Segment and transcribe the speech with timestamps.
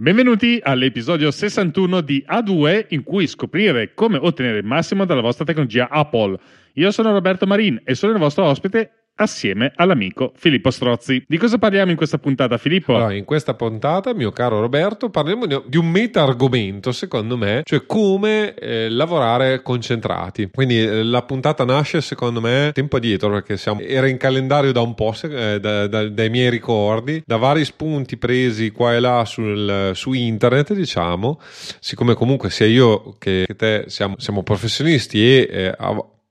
[0.00, 5.88] Benvenuti all'episodio 61 di A2 in cui scoprire come ottenere il massimo dalla vostra tecnologia
[5.88, 6.38] Apple.
[6.74, 11.24] Io sono Roberto Marin e sono il vostro ospite assieme all'amico Filippo Strozzi.
[11.26, 12.94] Di cosa parliamo in questa puntata, Filippo?
[12.94, 17.84] Allora, in questa puntata, mio caro Roberto, parliamo di un meta argomento, secondo me, cioè
[17.86, 20.48] come eh, lavorare concentrati.
[20.52, 24.80] Quindi eh, la puntata nasce, secondo me, tempo addietro, perché siamo, era in calendario da
[24.80, 29.24] un po', eh, da, da, dai miei ricordi, da vari spunti presi qua e là
[29.24, 31.40] sul, su internet, diciamo,
[31.80, 35.74] siccome comunque sia io che, che te siamo, siamo professionisti e eh,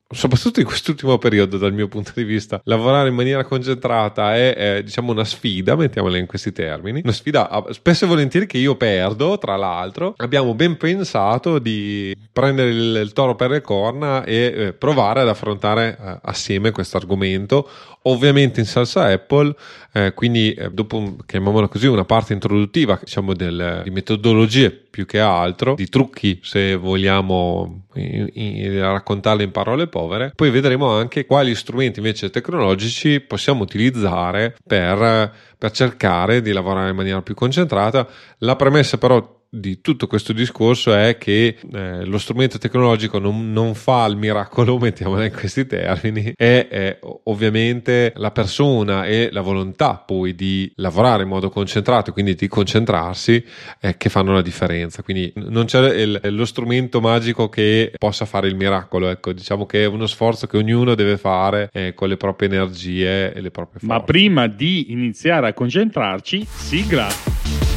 [0.09, 4.83] soprattutto in quest'ultimo periodo dal mio punto di vista lavorare in maniera concentrata è, è
[4.83, 7.01] diciamo una sfida mettiamola in questi termini.
[7.03, 10.13] Una sfida ah, spesso e volentieri che io perdo tra l'altro.
[10.17, 15.27] Abbiamo ben pensato di prendere il, il toro per le corna e eh, provare ad
[15.27, 17.69] affrontare eh, assieme questo argomento
[18.09, 19.55] ovviamente in salsa Apple,
[19.93, 25.19] eh, quindi eh, dopo, chiamiamola così, una parte introduttiva diciamo del, di metodologie più che
[25.19, 31.55] altro, di trucchi se vogliamo in, in, raccontarle in parole povere, poi vedremo anche quali
[31.55, 38.07] strumenti invece tecnologici possiamo utilizzare per, per cercare di lavorare in maniera più concentrata.
[38.39, 43.75] La premessa però di tutto questo discorso è che eh, lo strumento tecnologico non, non,
[43.75, 49.95] fa il miracolo, mettiamola in questi termini, è, è, ovviamente la persona e la volontà
[49.95, 53.43] poi di lavorare in modo concentrato, quindi di concentrarsi,
[53.79, 55.01] eh, che fanno la differenza.
[55.01, 59.83] Quindi non c'è il, lo strumento magico che possa fare il miracolo, ecco, diciamo che
[59.83, 63.79] è uno sforzo che ognuno deve fare eh, con le proprie energie e le proprie
[63.79, 63.85] forze.
[63.87, 67.76] Ma prima di iniziare a concentrarci, sigla.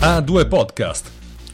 [0.00, 1.10] A2 Podcast.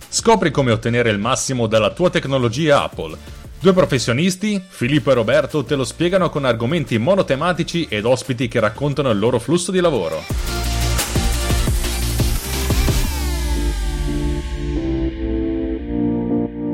[0.06, 3.16] Scopri come ottenere il massimo dalla tua tecnologia Apple.
[3.58, 9.08] Due professionisti, Filippo e Roberto, te lo spiegano con argomenti monotematici ed ospiti che raccontano
[9.08, 10.20] il loro flusso di lavoro.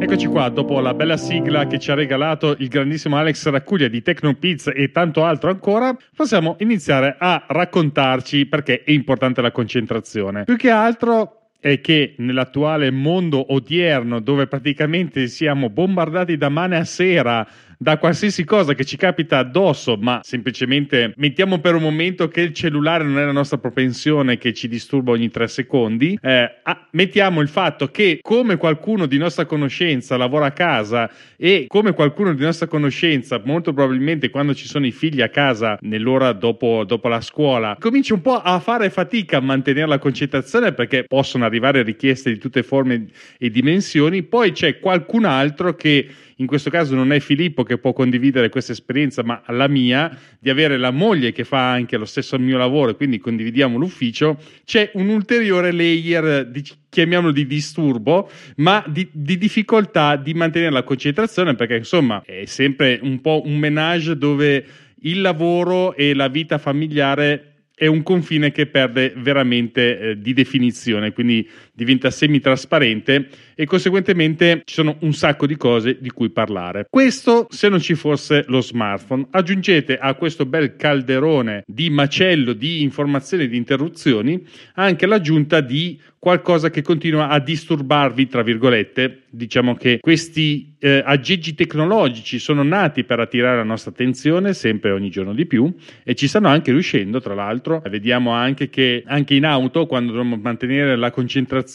[0.01, 4.03] Eccoci qua, dopo la bella sigla che ci ha regalato il grandissimo Alex Raccuglia di
[4.03, 10.43] Tecnopiz e tanto altro ancora, possiamo iniziare a raccontarci perché è importante la concentrazione.
[10.43, 16.85] Più che altro è che nell'attuale mondo odierno, dove praticamente siamo bombardati da mane a
[16.85, 17.47] sera
[17.83, 22.53] da qualsiasi cosa che ci capita addosso, ma semplicemente mettiamo per un momento che il
[22.53, 26.57] cellulare non è la nostra propensione che ci disturba ogni tre secondi, eh,
[26.91, 32.35] mettiamo il fatto che come qualcuno di nostra conoscenza lavora a casa e come qualcuno
[32.35, 37.09] di nostra conoscenza, molto probabilmente quando ci sono i figli a casa nell'ora dopo, dopo
[37.09, 41.83] la scuola, comincia un po' a fare fatica a mantenere la concentrazione perché possono arrivare
[41.83, 43.07] richieste di tutte forme
[43.39, 46.07] e dimensioni, poi c'è qualcun altro che
[46.41, 50.49] in questo caso non è Filippo che può condividere questa esperienza, ma la mia, di
[50.49, 54.91] avere la moglie che fa anche lo stesso mio lavoro e quindi condividiamo l'ufficio, c'è
[54.95, 61.55] un ulteriore layer, di, chiamiamolo di disturbo, ma di, di difficoltà di mantenere la concentrazione
[61.55, 64.65] perché insomma è sempre un po' un menage dove
[65.03, 67.51] il lavoro e la vita familiare
[67.81, 71.49] è un confine che perde veramente eh, di definizione, quindi
[71.81, 76.87] diventa semi-trasparente e conseguentemente ci sono un sacco di cose di cui parlare.
[76.91, 79.29] Questo se non ci fosse lo smartphone.
[79.31, 85.99] Aggiungete a questo bel calderone di macello di informazioni e di interruzioni anche l'aggiunta di
[86.19, 89.23] qualcosa che continua a disturbarvi, tra virgolette.
[89.31, 95.09] Diciamo che questi eh, aggeggi tecnologici sono nati per attirare la nostra attenzione sempre ogni
[95.09, 97.81] giorno di più e ci stanno anche riuscendo, tra l'altro.
[97.89, 101.70] Vediamo anche che anche in auto, quando dobbiamo mantenere la concentrazione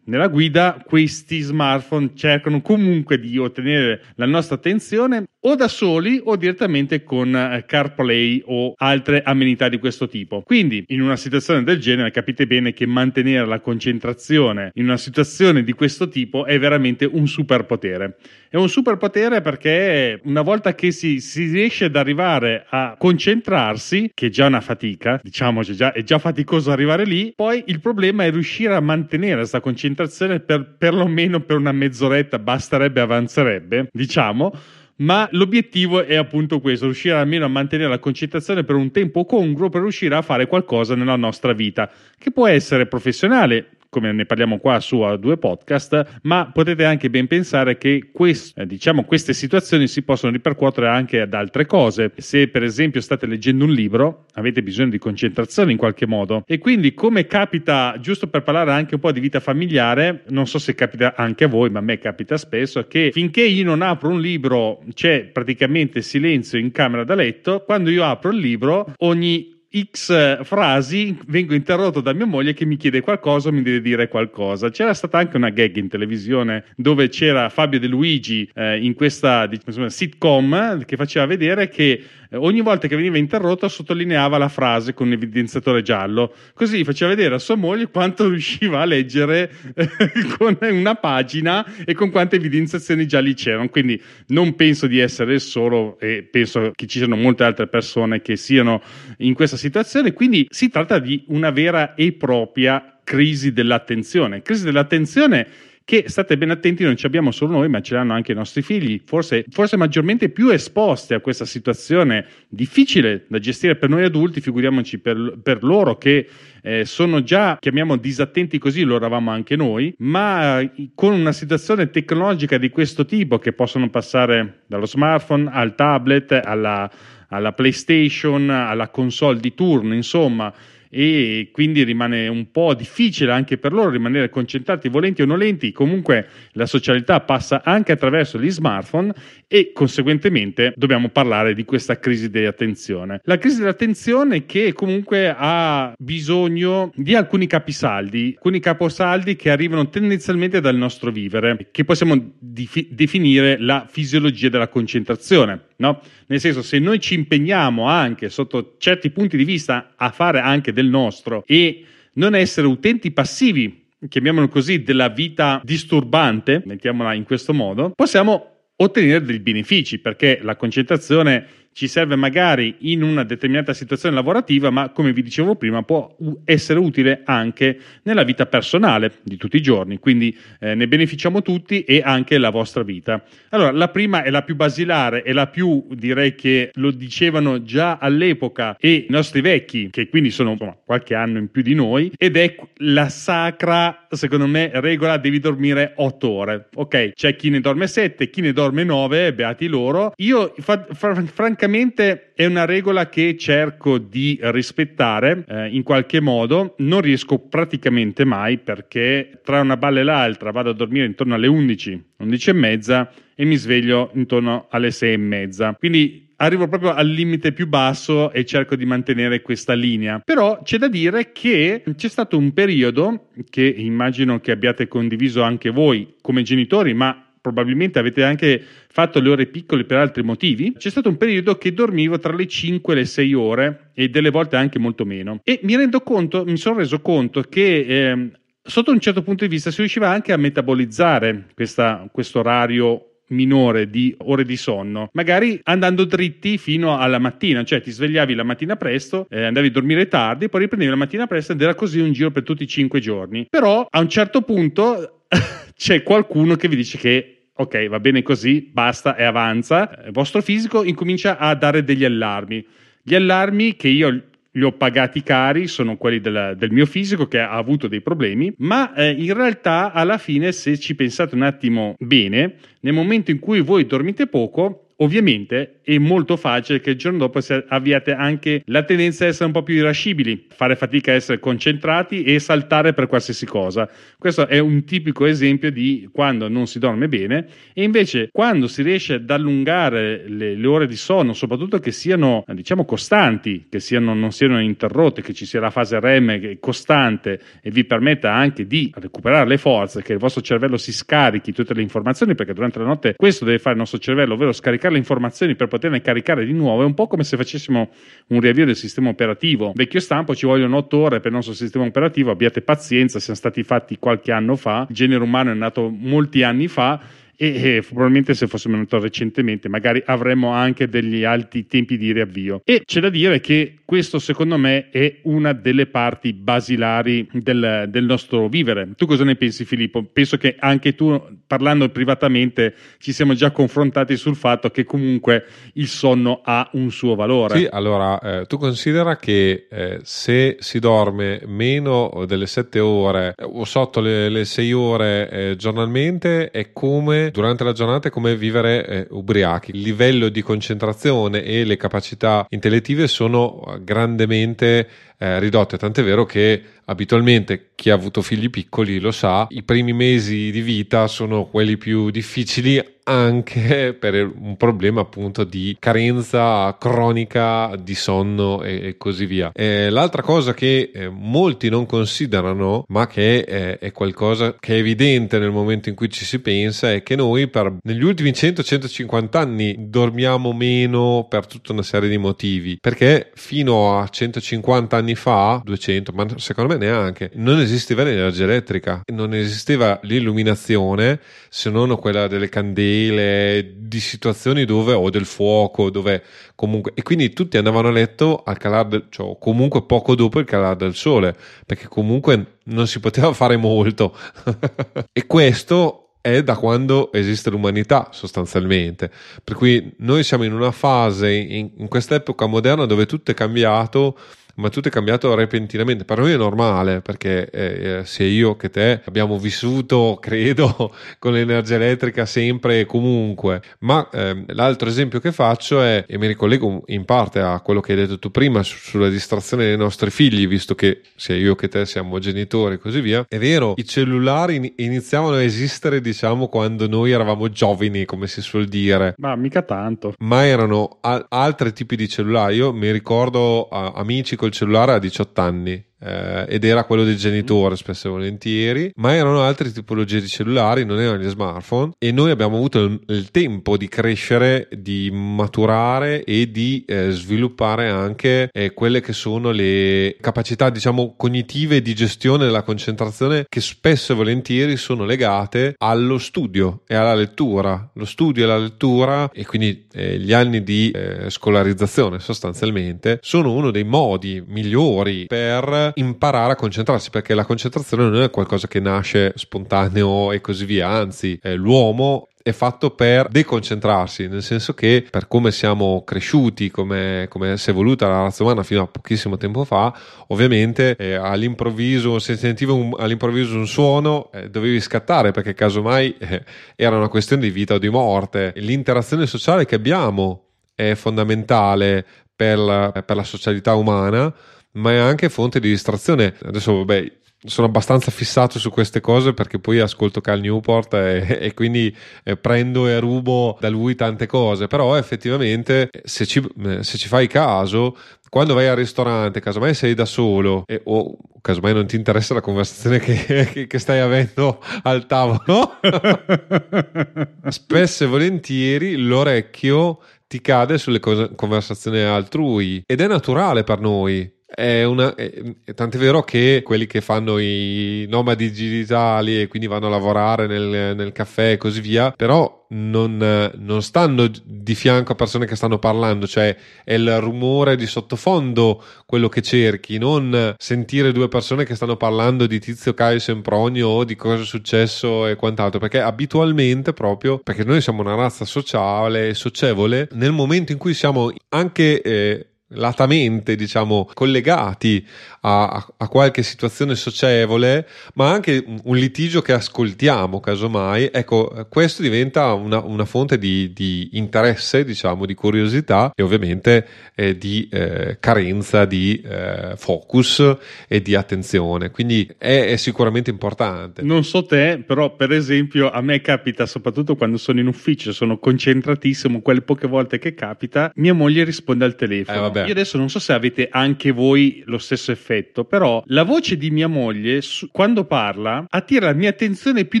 [0.04, 6.36] nella guida questi smartphone cercano comunque di ottenere la nostra attenzione o da soli o
[6.36, 10.42] direttamente con eh, CarPlay o altre amenità di questo tipo.
[10.42, 15.62] Quindi in una situazione del genere capite bene che mantenere la concentrazione in una situazione
[15.62, 18.16] di questo tipo è veramente un superpotere.
[18.48, 24.26] È un superpotere perché una volta che si, si riesce ad arrivare a concentrarsi, che
[24.26, 28.30] è già una fatica, diciamo già, è già faticoso arrivare lì, poi il problema è
[28.30, 34.52] riuscire a mantenere questa concentrazione per perlomeno per una mezz'oretta, basterebbe, avanzerebbe, diciamo
[34.98, 39.68] ma l'obiettivo è appunto questo, riuscire almeno a mantenere la concentrazione per un tempo congruo
[39.68, 44.58] per riuscire a fare qualcosa nella nostra vita, che può essere professionale, come ne parliamo
[44.58, 49.32] qua su a due podcast, ma potete anche ben pensare che quest, eh, diciamo, queste
[49.32, 52.12] situazioni si possono ripercuotere anche ad altre cose.
[52.16, 56.58] Se per esempio state leggendo un libro, avete bisogno di concentrazione in qualche modo e
[56.58, 60.74] quindi come capita, giusto per parlare anche un po' di vita familiare, non so se
[60.74, 64.20] capita anche a voi, ma a me capita spesso, che finché io non apro un
[64.20, 70.44] libro c'è praticamente silenzio in camera da letto, quando io apro il libro ogni X
[70.44, 74.70] frasi vengo interrotto da mia moglie che mi chiede qualcosa o mi deve dire qualcosa.
[74.70, 79.46] C'era stata anche una gag in televisione dove c'era Fabio De Luigi eh, in questa
[79.46, 84.94] diciamo, sitcom che faceva vedere che eh, ogni volta che veniva interrotto sottolineava la frase
[84.94, 89.88] con un evidenziatore giallo, così faceva vedere a sua moglie quanto riusciva a leggere eh,
[90.36, 93.68] con una pagina e con quante evidenziazioni gialli c'erano.
[93.68, 98.20] Quindi non penso di essere il solo e penso che ci siano molte altre persone
[98.20, 98.82] che siano
[99.18, 104.42] in questa situazione, quindi si tratta di una vera e propria crisi dell'attenzione.
[104.42, 105.46] Crisi dell'attenzione
[105.88, 108.60] che state ben attenti, non ci abbiamo solo noi, ma ce l'hanno anche i nostri
[108.60, 114.42] figli, forse, forse maggiormente più esposti a questa situazione difficile da gestire per noi adulti,
[114.42, 116.28] figuriamoci per, per loro che
[116.60, 120.60] eh, sono già, chiamiamo disattenti così, lo eravamo anche noi, ma
[120.94, 126.90] con una situazione tecnologica di questo tipo che possono passare dallo smartphone al tablet, alla,
[127.28, 130.52] alla PlayStation, alla console di turno, insomma
[130.90, 136.26] e quindi rimane un po' difficile anche per loro rimanere concentrati volenti o nolenti, comunque
[136.52, 139.12] la socialità passa anche attraverso gli smartphone
[139.46, 143.20] e conseguentemente dobbiamo parlare di questa crisi dell'attenzione.
[143.24, 150.60] La crisi dell'attenzione che comunque ha bisogno di alcuni capisaldi, alcuni caposaldi che arrivano tendenzialmente
[150.60, 155.66] dal nostro vivere, che possiamo dif- definire la fisiologia della concentrazione.
[155.76, 156.00] No?
[156.26, 160.72] Nel senso, se noi ci impegniamo anche sotto certi punti di vista a fare anche
[160.78, 161.84] del nostro e
[162.14, 169.24] non essere utenti passivi, chiamiamolo così, della vita disturbante, mettiamola in questo modo, possiamo ottenere
[169.24, 171.46] dei benefici perché la concentrazione
[171.78, 176.12] ci serve magari in una determinata situazione lavorativa, ma come vi dicevo prima può
[176.44, 181.84] essere utile anche nella vita personale di tutti i giorni, quindi eh, ne beneficiamo tutti
[181.84, 183.22] e anche la vostra vita.
[183.50, 187.98] Allora, la prima è la più basilare e la più direi che lo dicevano già
[187.98, 192.10] all'epoca e i nostri vecchi, che quindi sono insomma, qualche anno in più di noi,
[192.16, 196.68] ed è la sacra, secondo me, regola devi dormire 8 ore.
[196.74, 200.12] Ok, c'è chi ne dorme 7, chi ne dorme 9, beati loro.
[200.16, 206.20] Io fa, fra, francamente francamente è una regola che cerco di rispettare eh, in qualche
[206.20, 211.34] modo, non riesco praticamente mai perché tra una balla e l'altra vado a dormire intorno
[211.34, 215.74] alle 11, 11 e mezza e mi sveglio intorno alle 6 e mezza.
[215.78, 220.20] Quindi arrivo proprio al limite più basso e cerco di mantenere questa linea.
[220.24, 225.70] Però c'è da dire che c'è stato un periodo che immagino che abbiate condiviso anche
[225.70, 230.90] voi come genitori, ma probabilmente avete anche fatto le ore piccole per altri motivi, c'è
[230.90, 234.56] stato un periodo che dormivo tra le 5 e le 6 ore e delle volte
[234.56, 235.40] anche molto meno.
[235.44, 238.30] E mi rendo conto, mi sono reso conto che eh,
[238.62, 244.14] sotto un certo punto di vista si riusciva anche a metabolizzare questo orario minore di
[244.18, 249.26] ore di sonno, magari andando dritti fino alla mattina, cioè ti svegliavi la mattina presto,
[249.28, 252.30] eh, andavi a dormire tardi, poi riprendevi la mattina presto ed era così un giro
[252.30, 253.46] per tutti i cinque giorni.
[253.48, 255.24] Però a un certo punto
[255.74, 260.40] c'è qualcuno che vi dice che ok, va bene così, basta e avanza, il vostro
[260.40, 262.64] fisico incomincia a dare degli allarmi.
[263.02, 264.22] Gli allarmi che io
[264.52, 268.52] li ho pagati cari, sono quelli del, del mio fisico che ha avuto dei problemi,
[268.58, 273.40] ma eh, in realtà alla fine se ci pensate un attimo bene, nel momento in
[273.40, 278.82] cui voi dormite poco, Ovviamente è molto facile che il giorno dopo abbiate anche la
[278.82, 283.06] tendenza a essere un po' più irascibili, fare fatica a essere concentrati e saltare per
[283.06, 283.88] qualsiasi cosa.
[284.18, 288.82] Questo è un tipico esempio di quando non si dorme bene e invece quando si
[288.82, 294.12] riesce ad allungare le, le ore di sonno, soprattutto che siano diciamo costanti, che siano,
[294.12, 298.92] non siano interrotte, che ci sia la fase REM costante e vi permetta anche di
[298.94, 302.84] recuperare le forze, che il vostro cervello si scarichi tutte le informazioni, perché durante la
[302.84, 306.52] notte questo deve fare il nostro cervello, ovvero scaricare le informazioni per poterne caricare di
[306.52, 307.90] nuovo è un po' come se facessimo
[308.28, 309.72] un riavvio del sistema operativo.
[309.74, 313.62] Vecchio stampo ci vogliono 8 ore per il nostro sistema operativo, abbiate pazienza, siamo stati
[313.62, 317.00] fatti qualche anno fa, il genere umano è nato molti anni fa
[317.40, 322.60] e, probabilmente se fossimo nati recentemente magari avremmo anche degli alti tempi di riavvio.
[322.64, 328.04] E c'è da dire che questo secondo me è una delle parti basilari del, del
[328.04, 328.90] nostro vivere.
[328.94, 330.04] Tu cosa ne pensi Filippo?
[330.04, 335.88] Penso che anche tu parlando privatamente ci siamo già confrontati sul fatto che comunque il
[335.88, 337.60] sonno ha un suo valore.
[337.60, 343.42] Sì, allora eh, tu considera che eh, se si dorme meno delle 7 ore eh,
[343.42, 348.36] o sotto le, le 6 ore eh, giornalmente è come durante la giornata è come
[348.36, 349.70] vivere eh, ubriachi.
[349.70, 356.62] Il livello di concentrazione e le capacità intellettive sono grandemente eh, ridotte, tant'è vero che
[356.84, 361.76] abitualmente chi ha avuto figli piccoli lo sa, i primi mesi di vita sono quelli
[361.76, 369.24] più difficili anche per un problema appunto di carenza cronica di sonno e, e così
[369.26, 369.50] via.
[369.54, 374.78] E l'altra cosa che eh, molti non considerano, ma che è, è, qualcosa che è
[374.78, 379.36] evidente nel momento in cui ci si pensa, è che noi per, negli ultimi 100-150
[379.36, 385.60] anni dormiamo meno per tutta una serie di motivi, perché fino a 150 anni fa,
[385.64, 392.28] 200, ma secondo me neanche, non esisteva l'energia elettrica, non esisteva l'illuminazione se non quella
[392.28, 396.22] delle candele, di situazioni dove o del fuoco, dove
[396.54, 400.44] comunque e quindi tutti andavano a letto al calare del, cioè comunque poco dopo il
[400.44, 404.16] calare del sole, perché comunque non si poteva fare molto.
[405.12, 409.10] e questo è da quando esiste l'umanità sostanzialmente.
[409.42, 414.18] Per cui noi siamo in una fase in, in quest'epoca moderna dove tutto è cambiato
[414.58, 416.04] ma tutto è cambiato repentinamente.
[416.04, 421.76] Per noi è normale perché eh, sia io che te abbiamo vissuto, credo, con l'energia
[421.76, 423.62] elettrica sempre e comunque.
[423.80, 427.92] Ma eh, l'altro esempio che faccio è, e mi ricollego in parte a quello che
[427.92, 431.68] hai detto tu prima su, sulla distrazione dei nostri figli, visto che sia io che
[431.68, 433.24] te siamo genitori e così via.
[433.28, 438.66] È vero, i cellulari iniziavano a esistere, diciamo, quando noi eravamo giovani, come si suol
[438.66, 439.14] dire.
[439.18, 440.14] Ma mica tanto.
[440.18, 442.56] Ma erano a- altri tipi di cellulari.
[442.56, 447.16] Io mi ricordo a- amici con cellulare a 18 anni eh, ed era quello del
[447.16, 452.12] genitore spesso e volentieri, ma erano altre tipologie di cellulari, non erano gli smartphone e
[452.12, 458.48] noi abbiamo avuto il, il tempo di crescere, di maturare e di eh, sviluppare anche
[458.52, 464.16] eh, quelle che sono le capacità diciamo cognitive di gestione della concentrazione che spesso e
[464.16, 469.86] volentieri sono legate allo studio e alla lettura, lo studio e la lettura e quindi
[469.92, 476.56] eh, gli anni di eh, scolarizzazione sostanzialmente sono uno dei modi migliori per imparare a
[476.56, 481.54] concentrarsi perché la concentrazione non è qualcosa che nasce spontaneo e così via, anzi eh,
[481.54, 487.68] l'uomo è fatto per deconcentrarsi, nel senso che per come siamo cresciuti, come, come si
[487.68, 489.94] è evoluta la razza umana fino a pochissimo tempo fa,
[490.28, 496.42] ovviamente eh, all'improvviso, se sentivi un, all'improvviso un suono, eh, dovevi scattare perché casomai eh,
[496.74, 498.52] era una questione di vita o di morte.
[498.56, 502.04] L'interazione sociale che abbiamo è fondamentale
[502.34, 504.32] per la, per la socialità umana
[504.72, 506.34] ma è anche fonte di distrazione.
[506.42, 507.12] Adesso, vabbè,
[507.44, 511.94] sono abbastanza fissato su queste cose perché poi ascolto Cal Newport e, e quindi
[512.24, 514.66] eh, prendo e rubo da lui tante cose.
[514.66, 517.96] Però effettivamente, se ci, eh, se ci fai caso,
[518.28, 522.40] quando vai al ristorante, casomai sei da solo e, o casomai non ti interessa la
[522.40, 525.78] conversazione che, che, che stai avendo al tavolo,
[527.48, 534.30] spesso e volentieri l'orecchio ti cade sulle cose, conversazioni altrui ed è naturale per noi
[534.54, 535.30] è una, è,
[535.74, 540.96] tant'è vero che quelli che fanno i nomadi digitali e quindi vanno a lavorare nel,
[540.96, 545.78] nel caffè e così via, però non, non, stanno di fianco a persone che stanno
[545.78, 551.74] parlando, cioè è il rumore di sottofondo quello che cerchi, non sentire due persone che
[551.74, 556.94] stanno parlando di Tizio Caio Sempronio o di cosa è successo e quant'altro, perché abitualmente
[556.94, 562.00] proprio, perché noi siamo una razza sociale e socievole, nel momento in cui siamo anche...
[562.00, 565.06] Eh, latamente diciamo collegati
[565.40, 571.10] a, a, qualche situazione socievole ma anche un litigio che ascoltiamo casomai.
[571.12, 577.38] Ecco questo diventa una, una fonte di, di, interesse diciamo di curiosità e ovviamente eh,
[577.38, 580.56] di eh, carenza di eh, focus
[580.86, 581.90] e di attenzione.
[581.90, 584.02] Quindi è, è, sicuramente importante.
[584.02, 588.38] Non so te però per esempio a me capita soprattutto quando sono in ufficio sono
[588.38, 592.48] concentratissimo quelle poche volte che capita mia moglie risponde al telefono.
[592.48, 596.56] Eh, io adesso non so se avete anche voi lo stesso effetto, però la voce
[596.56, 600.00] di mia moglie quando parla attira la mia attenzione più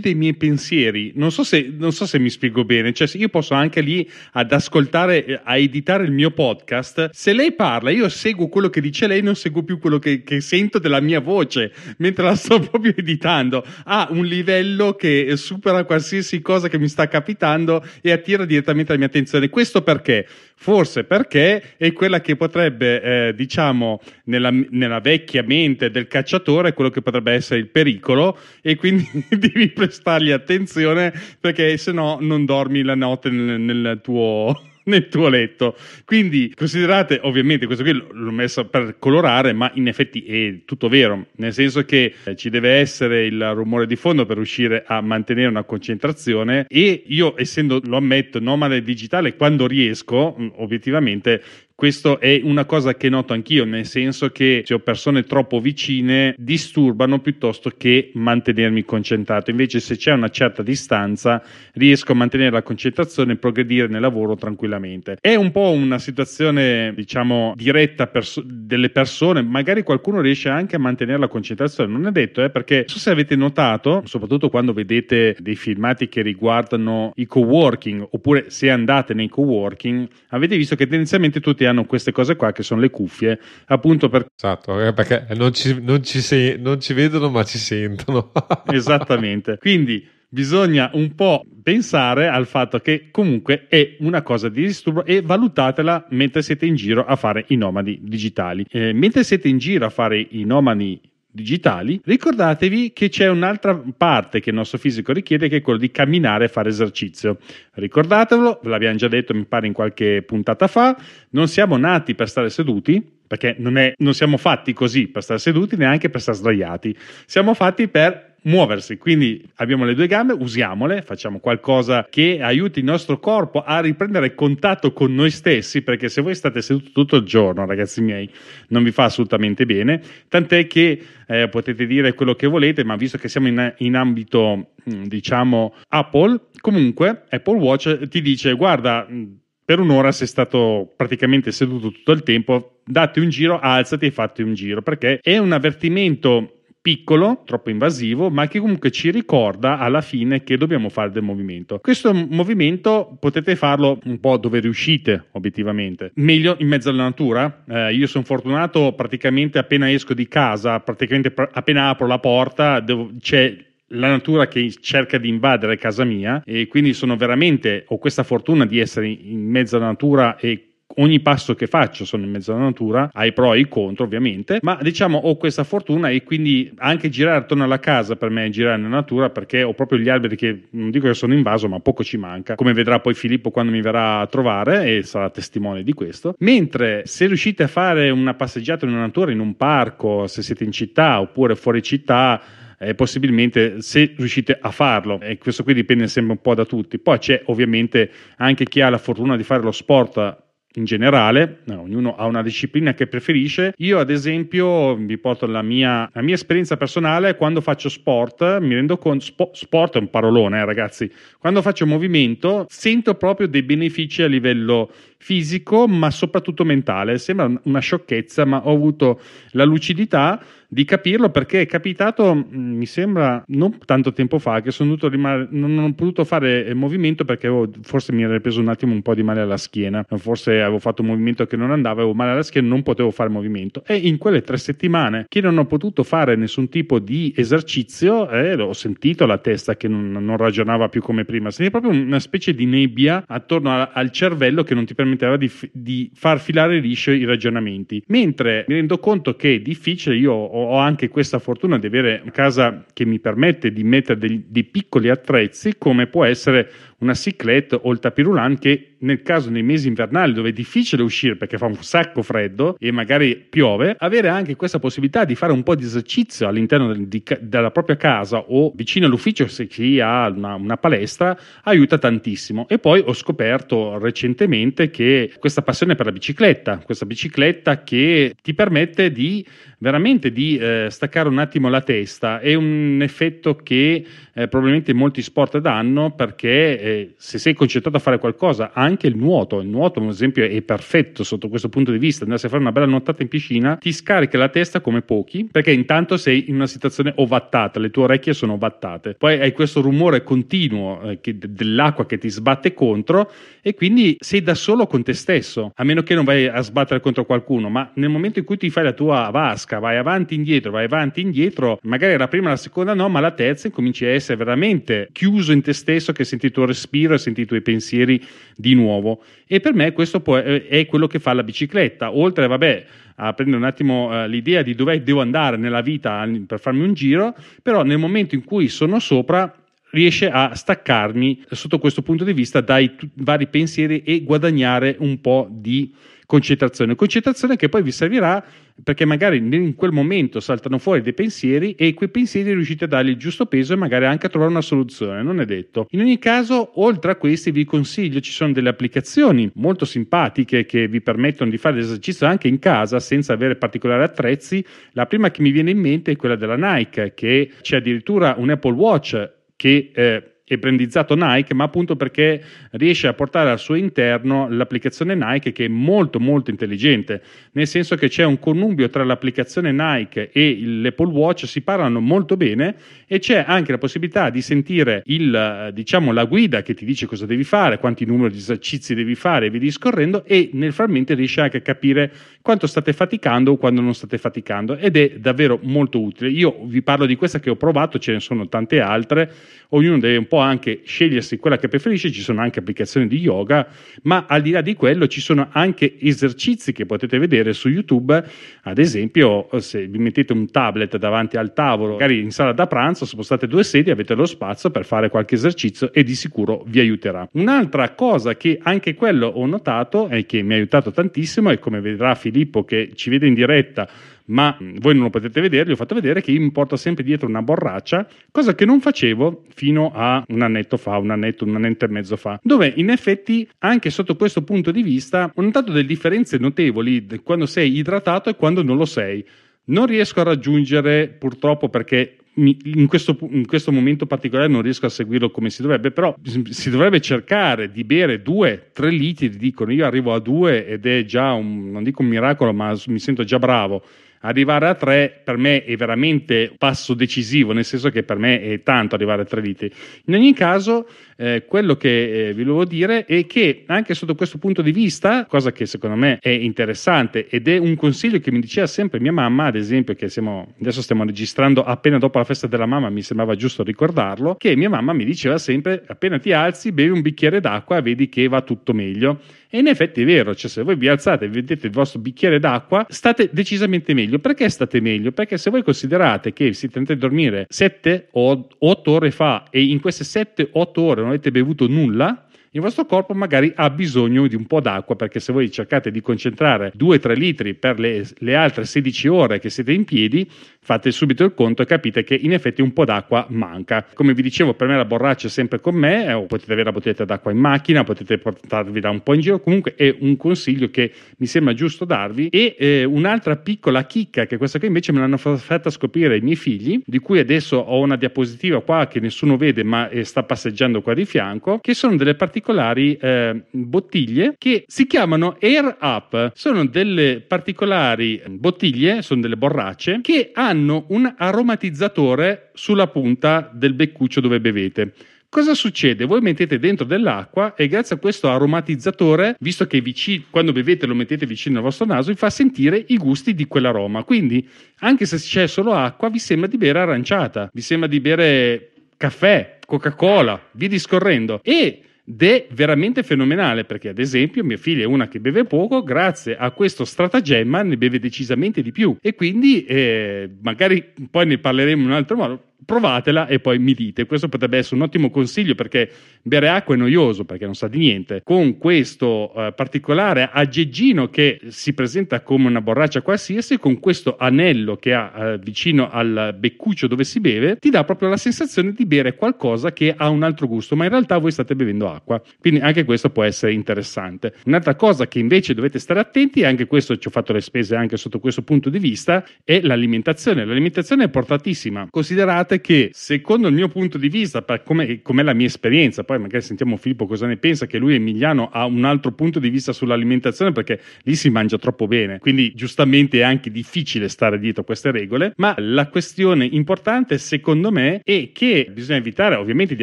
[0.00, 1.12] dei miei pensieri.
[1.14, 4.52] Non so se, non so se mi spiego bene, cioè io posso anche lì ad
[4.52, 9.22] ascoltare, a editare il mio podcast, se lei parla io seguo quello che dice lei,
[9.22, 13.64] non seguo più quello che, che sento della mia voce mentre la sto proprio editando.
[13.84, 18.98] Ha un livello che supera qualsiasi cosa che mi sta capitando e attira direttamente la
[18.98, 19.48] mia attenzione.
[19.48, 20.26] Questo perché?
[20.60, 26.90] Forse perché è quella che potrebbe, eh, diciamo, nella, nella, vecchia mente del cacciatore, quello
[26.90, 32.82] che potrebbe essere il pericolo, e quindi devi prestargli attenzione perché se no non dormi
[32.82, 34.54] la notte nel, nel tuo
[34.88, 35.76] nel tuo letto.
[36.04, 41.26] Quindi considerate, ovviamente, questo qui l'ho messo per colorare, ma in effetti è tutto vero,
[41.36, 45.48] nel senso che eh, ci deve essere il rumore di fondo per riuscire a mantenere
[45.48, 51.42] una concentrazione e io, essendo, lo ammetto, nomade digitale, quando riesco, mm, obiettivamente
[51.80, 56.34] Questo è una cosa che noto anch'io, nel senso che se ho persone troppo vicine
[56.36, 59.52] disturbano piuttosto che mantenermi concentrato.
[59.52, 61.40] Invece se c'è una certa distanza
[61.74, 65.18] riesco a mantenere la concentrazione e progredire nel lavoro tranquillamente.
[65.20, 70.80] È un po' una situazione, diciamo, diretta perso- delle persone, magari qualcuno riesce anche a
[70.80, 75.36] mantenere la concentrazione, non è detto, eh, perché so se avete notato, soprattutto quando vedete
[75.38, 81.38] dei filmati che riguardano i co-working oppure se andate nei co-working, avete visto che tendenzialmente
[81.38, 84.26] tutti hanno queste cose qua che sono le cuffie, appunto per...
[84.34, 88.32] Esatto, eh, perché non ci, non ci, se- non ci vedono ma ci sentono.
[88.66, 89.58] Esattamente.
[89.58, 95.22] Quindi bisogna un po' pensare al fatto che comunque è una cosa di disturbo e
[95.22, 98.64] valutatela mentre siete in giro a fare i nomadi digitali.
[98.68, 101.00] Eh, mentre siete in giro a fare i nomadi
[101.38, 105.90] digitali, ricordatevi che c'è un'altra parte che il nostro fisico richiede che è quello di
[105.90, 107.38] camminare e fare esercizio.
[107.74, 110.96] Ricordatevelo, ve l'abbiamo già detto mi pare in qualche puntata fa,
[111.30, 115.38] non siamo nati per stare seduti, perché non, è, non siamo fatti così per stare
[115.38, 121.02] seduti neanche per stare sdraiati, siamo fatti per muoversi, quindi abbiamo le due gambe, usiamole,
[121.02, 126.22] facciamo qualcosa che aiuti il nostro corpo a riprendere contatto con noi stessi, perché se
[126.22, 128.30] voi state seduti tutto il giorno, ragazzi miei,
[128.68, 133.18] non vi fa assolutamente bene, tant'è che eh, potete dire quello che volete, ma visto
[133.18, 139.24] che siamo in, in ambito, mm, diciamo, Apple, comunque Apple Watch ti dice, guarda, mm,
[139.68, 144.40] per un'ora sei stato praticamente seduto tutto il tempo, datti un giro, alzati e fatti
[144.40, 146.57] un giro, perché è un avvertimento
[146.88, 151.78] piccolo, troppo invasivo, ma che comunque ci ricorda alla fine che dobbiamo fare del movimento.
[151.80, 156.12] Questo movimento potete farlo un po' dove riuscite, obiettivamente.
[156.14, 157.64] Meglio in mezzo alla natura.
[157.68, 163.10] Eh, io sono fortunato, praticamente appena esco di casa, praticamente appena apro la porta, devo,
[163.20, 163.54] c'è
[163.88, 168.66] la natura che cerca di invadere casa mia e quindi sono veramente ho questa fortuna
[168.66, 170.67] di essere in mezzo alla natura e
[170.98, 174.58] ogni passo che faccio sono in mezzo alla natura, ai pro e ai contro ovviamente,
[174.62, 178.48] ma diciamo ho questa fortuna e quindi anche girare attorno alla casa per me è
[178.50, 181.80] girare nella natura perché ho proprio gli alberi che non dico che sono invaso ma
[181.80, 185.82] poco ci manca, come vedrà poi Filippo quando mi verrà a trovare e sarà testimone
[185.82, 190.26] di questo, mentre se riuscite a fare una passeggiata in una natura, in un parco,
[190.26, 192.40] se siete in città oppure fuori città,
[192.80, 196.98] eh, possibilmente se riuscite a farlo e questo qui dipende sempre un po' da tutti.
[196.98, 201.82] Poi c'è ovviamente anche chi ha la fortuna di fare lo sport in generale, no,
[201.82, 203.72] ognuno ha una disciplina che preferisce.
[203.78, 207.36] Io, ad esempio, vi porto la mia, la mia esperienza personale.
[207.36, 211.10] Quando faccio sport, mi rendo conto, spo, sport è un parolone, eh, ragazzi.
[211.38, 217.18] Quando faccio movimento, sento proprio dei benefici a livello fisico, ma soprattutto mentale.
[217.18, 222.84] Sembra una sciocchezza, ma ho avuto la lucidità di capirlo perché è capitato, mm, mi
[222.84, 227.46] sembra, non tanto tempo fa, che sono dovuto rimanere, non ho potuto fare movimento perché
[227.46, 230.78] avevo, forse mi era preso un attimo un po' di male alla schiena, forse avevo
[230.78, 233.82] fatto un movimento che non andava, avevo male alla schiena, non potevo fare movimento.
[233.86, 238.60] E in quelle tre settimane che non ho potuto fare nessun tipo di esercizio, eh,
[238.60, 242.54] ho sentito la testa che non, non ragionava più come prima, sentivo proprio una specie
[242.54, 247.10] di nebbia attorno a, al cervello che non ti permetteva di, di far filare liscio
[247.10, 248.02] i ragionamenti.
[248.08, 252.20] Mentre mi rendo conto che è difficile, io ho ho anche questa fortuna di avere
[252.22, 257.12] una casa che mi permette di mettere dei, dei piccoli attrezzi come può essere una
[257.12, 261.58] cyclette o il tapirulan che nel caso nei mesi invernali dove è difficile uscire perché
[261.58, 265.74] fa un sacco freddo e magari piove, avere anche questa possibilità di fare un po'
[265.74, 270.76] di esercizio all'interno di, della propria casa o vicino all'ufficio se chi ha una, una
[270.76, 272.66] palestra aiuta tantissimo.
[272.68, 278.54] E poi ho scoperto recentemente che questa passione per la bicicletta, questa bicicletta che ti
[278.54, 279.46] permette di
[279.78, 285.22] veramente di eh, staccare un attimo la testa, è un effetto che eh, probabilmente molti
[285.22, 290.00] sport danno perché eh, se sei concentrato a fare qualcosa, anche il nuoto, il nuoto
[290.00, 293.22] ad esempio è perfetto sotto questo punto di vista, andarsi a fare una bella nuotata
[293.22, 297.80] in piscina ti scarica la testa come pochi perché intanto sei in una situazione ovattata,
[297.80, 302.28] le tue orecchie sono ovattate, poi hai questo rumore continuo eh, che, dell'acqua che ti
[302.28, 306.46] sbatte contro e quindi sei da solo con te stesso, a meno che non vai
[306.46, 309.98] a sbattere contro qualcuno, ma nel momento in cui ti fai la tua vasca, vai
[309.98, 314.06] avanti indietro, vai avanti indietro, magari la prima, la seconda no, ma la terza incominci
[314.06, 317.46] a essere veramente chiuso in te stesso che senti il tuo respiro e senti i
[317.46, 318.24] tuoi pensieri
[318.56, 319.22] di nuovo.
[319.46, 322.16] E per me questo può, è quello che fa la bicicletta.
[322.16, 326.60] Oltre, vabbè, a prendere un attimo uh, l'idea di dove devo andare nella vita per
[326.60, 329.52] farmi un giro, però nel momento in cui sono sopra
[329.90, 335.48] riesce a staccarmi sotto questo punto di vista dai vari pensieri e guadagnare un po'
[335.50, 335.92] di
[336.28, 336.94] concentrazione.
[336.94, 338.44] Concentrazione che poi vi servirà
[338.84, 343.08] perché magari in quel momento saltano fuori dei pensieri e quei pensieri riuscite a dargli
[343.08, 345.86] il giusto peso e magari anche a trovare una soluzione, non è detto.
[345.92, 350.86] In ogni caso, oltre a questi vi consiglio, ci sono delle applicazioni molto simpatiche che
[350.86, 354.62] vi permettono di fare l'esercizio anche in casa senza avere particolari attrezzi.
[354.92, 358.50] La prima che mi viene in mente è quella della Nike, che c'è addirittura un
[358.50, 363.74] Apple Watch che eh, è brandizzato Nike, ma appunto perché riesce a portare al suo
[363.74, 369.04] interno l'applicazione Nike che è molto molto intelligente, nel senso che c'è un connubio tra
[369.04, 372.74] l'applicazione Nike e l'Apple Watch, si parlano molto bene
[373.06, 377.26] e c'è anche la possibilità di sentire il, diciamo, la guida che ti dice cosa
[377.26, 381.40] devi fare, quanti numeri di esercizi devi fare e via discorrendo e nel frammento riesce
[381.40, 386.00] anche a capire quanto state faticando o quando non state faticando ed è davvero molto
[386.00, 386.30] utile.
[386.30, 389.30] Io vi parlo di questa che ho provato, ce ne sono tante altre,
[389.70, 393.66] ognuno deve un po' anche scegliersi quella che preferisce, ci sono anche applicazioni di yoga,
[394.02, 398.24] ma al di là di quello ci sono anche esercizi che potete vedere su YouTube,
[398.62, 403.04] ad esempio se vi mettete un tablet davanti al tavolo, magari in sala da pranzo,
[403.04, 407.28] spostate due sedie, avete lo spazio per fare qualche esercizio e di sicuro vi aiuterà.
[407.32, 411.80] Un'altra cosa che anche quello ho notato e che mi ha aiutato tantissimo e come
[411.80, 413.88] vedrà Filippo che ci vede in diretta
[414.28, 417.04] ma voi non lo potete vedere, gli ho fatto vedere che io mi porto sempre
[417.04, 421.54] dietro una borraccia, cosa che non facevo fino a un annetto fa, un annetto, un
[421.54, 425.72] annetto e mezzo fa, dove in effetti anche sotto questo punto di vista ho notato
[425.72, 429.24] delle differenze notevoli quando sei idratato e quando non lo sei.
[429.64, 434.90] Non riesco a raggiungere purtroppo perché in questo, in questo, momento particolare non riesco a
[434.90, 440.14] seguirlo come si dovrebbe, però si dovrebbe cercare di bere 2-3 litri, dicono io arrivo
[440.14, 443.82] a 2 ed è già un, non dico un miracolo, ma mi sento già bravo
[444.20, 448.40] arrivare a 3 per me è veramente un passo decisivo, nel senso che per me
[448.40, 449.72] è tanto arrivare a 3 litri.
[450.06, 450.88] In ogni caso,
[451.20, 455.26] eh, quello che eh, vi volevo dire è che anche sotto questo punto di vista,
[455.26, 459.10] cosa che secondo me è interessante ed è un consiglio che mi diceva sempre mia
[459.10, 463.02] mamma, ad esempio, che siamo, adesso stiamo registrando appena dopo la festa della mamma, mi
[463.02, 467.40] sembrava giusto ricordarlo, che mia mamma mi diceva sempre appena ti alzi bevi un bicchiere
[467.40, 469.20] d'acqua e vedi che va tutto meglio.
[469.50, 472.38] E in effetti è vero, cioè se voi vi alzate e vedete il vostro bicchiere
[472.38, 474.18] d'acqua, state decisamente meglio.
[474.18, 475.10] Perché state meglio?
[475.10, 479.62] Perché se voi considerate che siete andati a dormire 7 o 8 ore fa e
[479.62, 484.34] in queste 7-8 ore non avete bevuto nulla, il vostro corpo magari ha bisogno di
[484.34, 488.64] un po' d'acqua perché se voi cercate di concentrare 2-3 litri per le, le, altre
[488.64, 490.26] 16 ore che siete in piedi,
[490.58, 493.86] fate subito il conto e capite che in effetti un po' d'acqua manca.
[493.92, 496.72] Come vi dicevo, per me la borraccia è sempre con me, eh, potete avere la
[496.72, 500.90] bottiglia d'acqua in macchina, potete portarvela un po' in giro, comunque è un consiglio che
[501.18, 502.28] mi sembra giusto darvi.
[502.28, 506.36] E eh, un'altra piccola chicca, che questa qui invece me l'hanno fatta scoprire i miei
[506.36, 510.80] figli, di cui adesso ho una diapositiva qua che nessuno vede ma eh, sta passeggiando
[510.80, 516.32] qua di fianco, che sono delle particolari particolari eh, bottiglie che si chiamano Air Up.
[516.34, 524.20] Sono delle particolari bottiglie, sono delle borracce che hanno un aromatizzatore sulla punta del beccuccio
[524.20, 524.92] dove bevete.
[525.30, 526.06] Cosa succede?
[526.06, 530.94] Voi mettete dentro dell'acqua e grazie a questo aromatizzatore, visto che vicino, quando bevete lo
[530.94, 534.04] mettete vicino al vostro naso, vi fa sentire i gusti di quell'aroma.
[534.04, 534.48] Quindi,
[534.78, 539.58] anche se c'è solo acqua, vi sembra di bere aranciata, vi sembra di bere caffè,
[539.66, 541.40] Coca-Cola, via discorrendo.
[541.42, 545.82] E ed è veramente fenomenale perché ad esempio mia figlia è una che beve poco
[545.82, 548.96] grazie a questo stratagemma ne beve decisamente di più.
[549.02, 553.74] E quindi eh, magari poi ne parleremo in un altro modo provatela e poi mi
[553.74, 554.06] dite.
[554.06, 555.90] Questo potrebbe essere un ottimo consiglio perché
[556.22, 558.22] bere acqua è noioso perché non sa di niente.
[558.24, 564.76] Con questo eh, particolare aggeggino che si presenta come una borraccia qualsiasi, con questo anello
[564.76, 568.86] che ha eh, vicino al beccuccio dove si beve, ti dà proprio la sensazione di
[568.86, 572.20] bere qualcosa che ha un altro gusto, ma in realtà voi state bevendo acqua.
[572.40, 574.34] Quindi anche questo può essere interessante.
[574.46, 577.76] Un'altra cosa che invece dovete stare attenti, e anche questo ci ho fatto le spese
[577.76, 580.44] anche sotto questo punto di vista, è l'alimentazione.
[580.44, 581.86] L'alimentazione è portatissima.
[581.90, 586.18] Considerate Considerate che, secondo il mio punto di vista, come è la mia esperienza, poi
[586.18, 589.72] magari sentiamo Filippo cosa ne pensa, che lui Emiliano ha un altro punto di vista
[589.72, 594.90] sull'alimentazione perché lì si mangia troppo bene, quindi giustamente è anche difficile stare dietro queste
[594.90, 599.82] regole, ma la questione importante secondo me è che bisogna evitare ovviamente di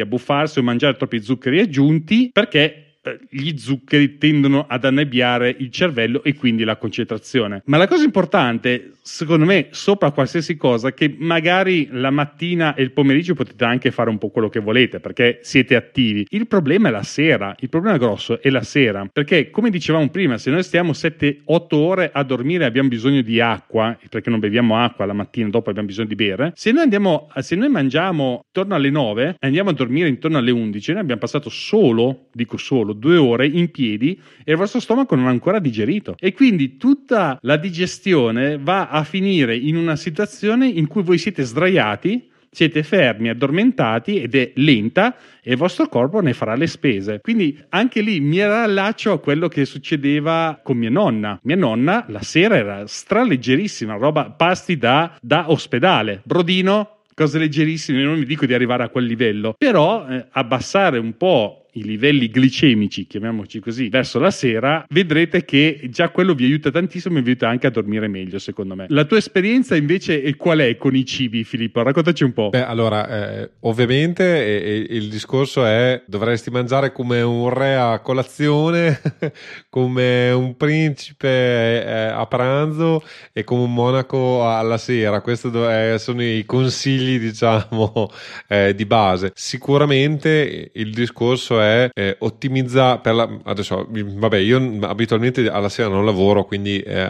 [0.00, 2.85] abbuffarsi o mangiare troppi zuccheri aggiunti perché
[3.28, 7.62] gli zuccheri tendono ad annebbiare il cervello e quindi la concentrazione.
[7.66, 12.92] Ma la cosa importante, secondo me, sopra qualsiasi cosa, che magari la mattina e il
[12.92, 16.26] pomeriggio potete anche fare un po' quello che volete perché siete attivi.
[16.30, 20.38] Il problema è la sera, il problema grosso è la sera, perché come dicevamo prima,
[20.38, 21.40] se noi stiamo 7-8
[21.74, 25.88] ore a dormire abbiamo bisogno di acqua, perché non beviamo acqua la mattina, dopo abbiamo
[25.88, 29.72] bisogno di bere, se noi andiamo, se noi mangiamo intorno alle 9 e andiamo a
[29.72, 34.52] dormire intorno alle 11, noi abbiamo passato solo, dico solo, due ore in piedi e
[34.52, 36.14] il vostro stomaco non ha ancora digerito.
[36.18, 41.42] E quindi tutta la digestione va a finire in una situazione in cui voi siete
[41.42, 47.20] sdraiati siete fermi, addormentati ed è lenta e il vostro corpo ne farà le spese.
[47.20, 51.38] Quindi anche lì mi allaccio a quello che succedeva con mia nonna.
[51.42, 56.22] Mia nonna la sera era straleggerissima, roba pasti da, da ospedale.
[56.24, 61.14] Brodino, cose leggerissime, non vi dico di arrivare a quel livello, però eh, abbassare un
[61.18, 66.70] po' i livelli glicemici, chiamiamoci così, verso la sera, vedrete che già quello vi aiuta
[66.70, 68.86] tantissimo e vi aiuta anche a dormire meglio, secondo me.
[68.88, 71.82] La tua esperienza invece è qual è con i cibi, Filippo?
[71.82, 72.48] Raccontaci un po'.
[72.48, 79.00] Beh, allora, eh, ovviamente eh, il discorso è dovresti mangiare come un re a colazione,
[79.68, 85.20] come un principe eh, a pranzo e come un monaco alla sera.
[85.20, 85.50] Questi
[85.98, 88.10] sono i consigli, diciamo,
[88.48, 89.32] eh, di base.
[89.34, 95.88] Sicuramente il discorso è è eh, ottimizzare per la, adesso vabbè io abitualmente alla sera
[95.88, 97.08] non lavoro quindi eh,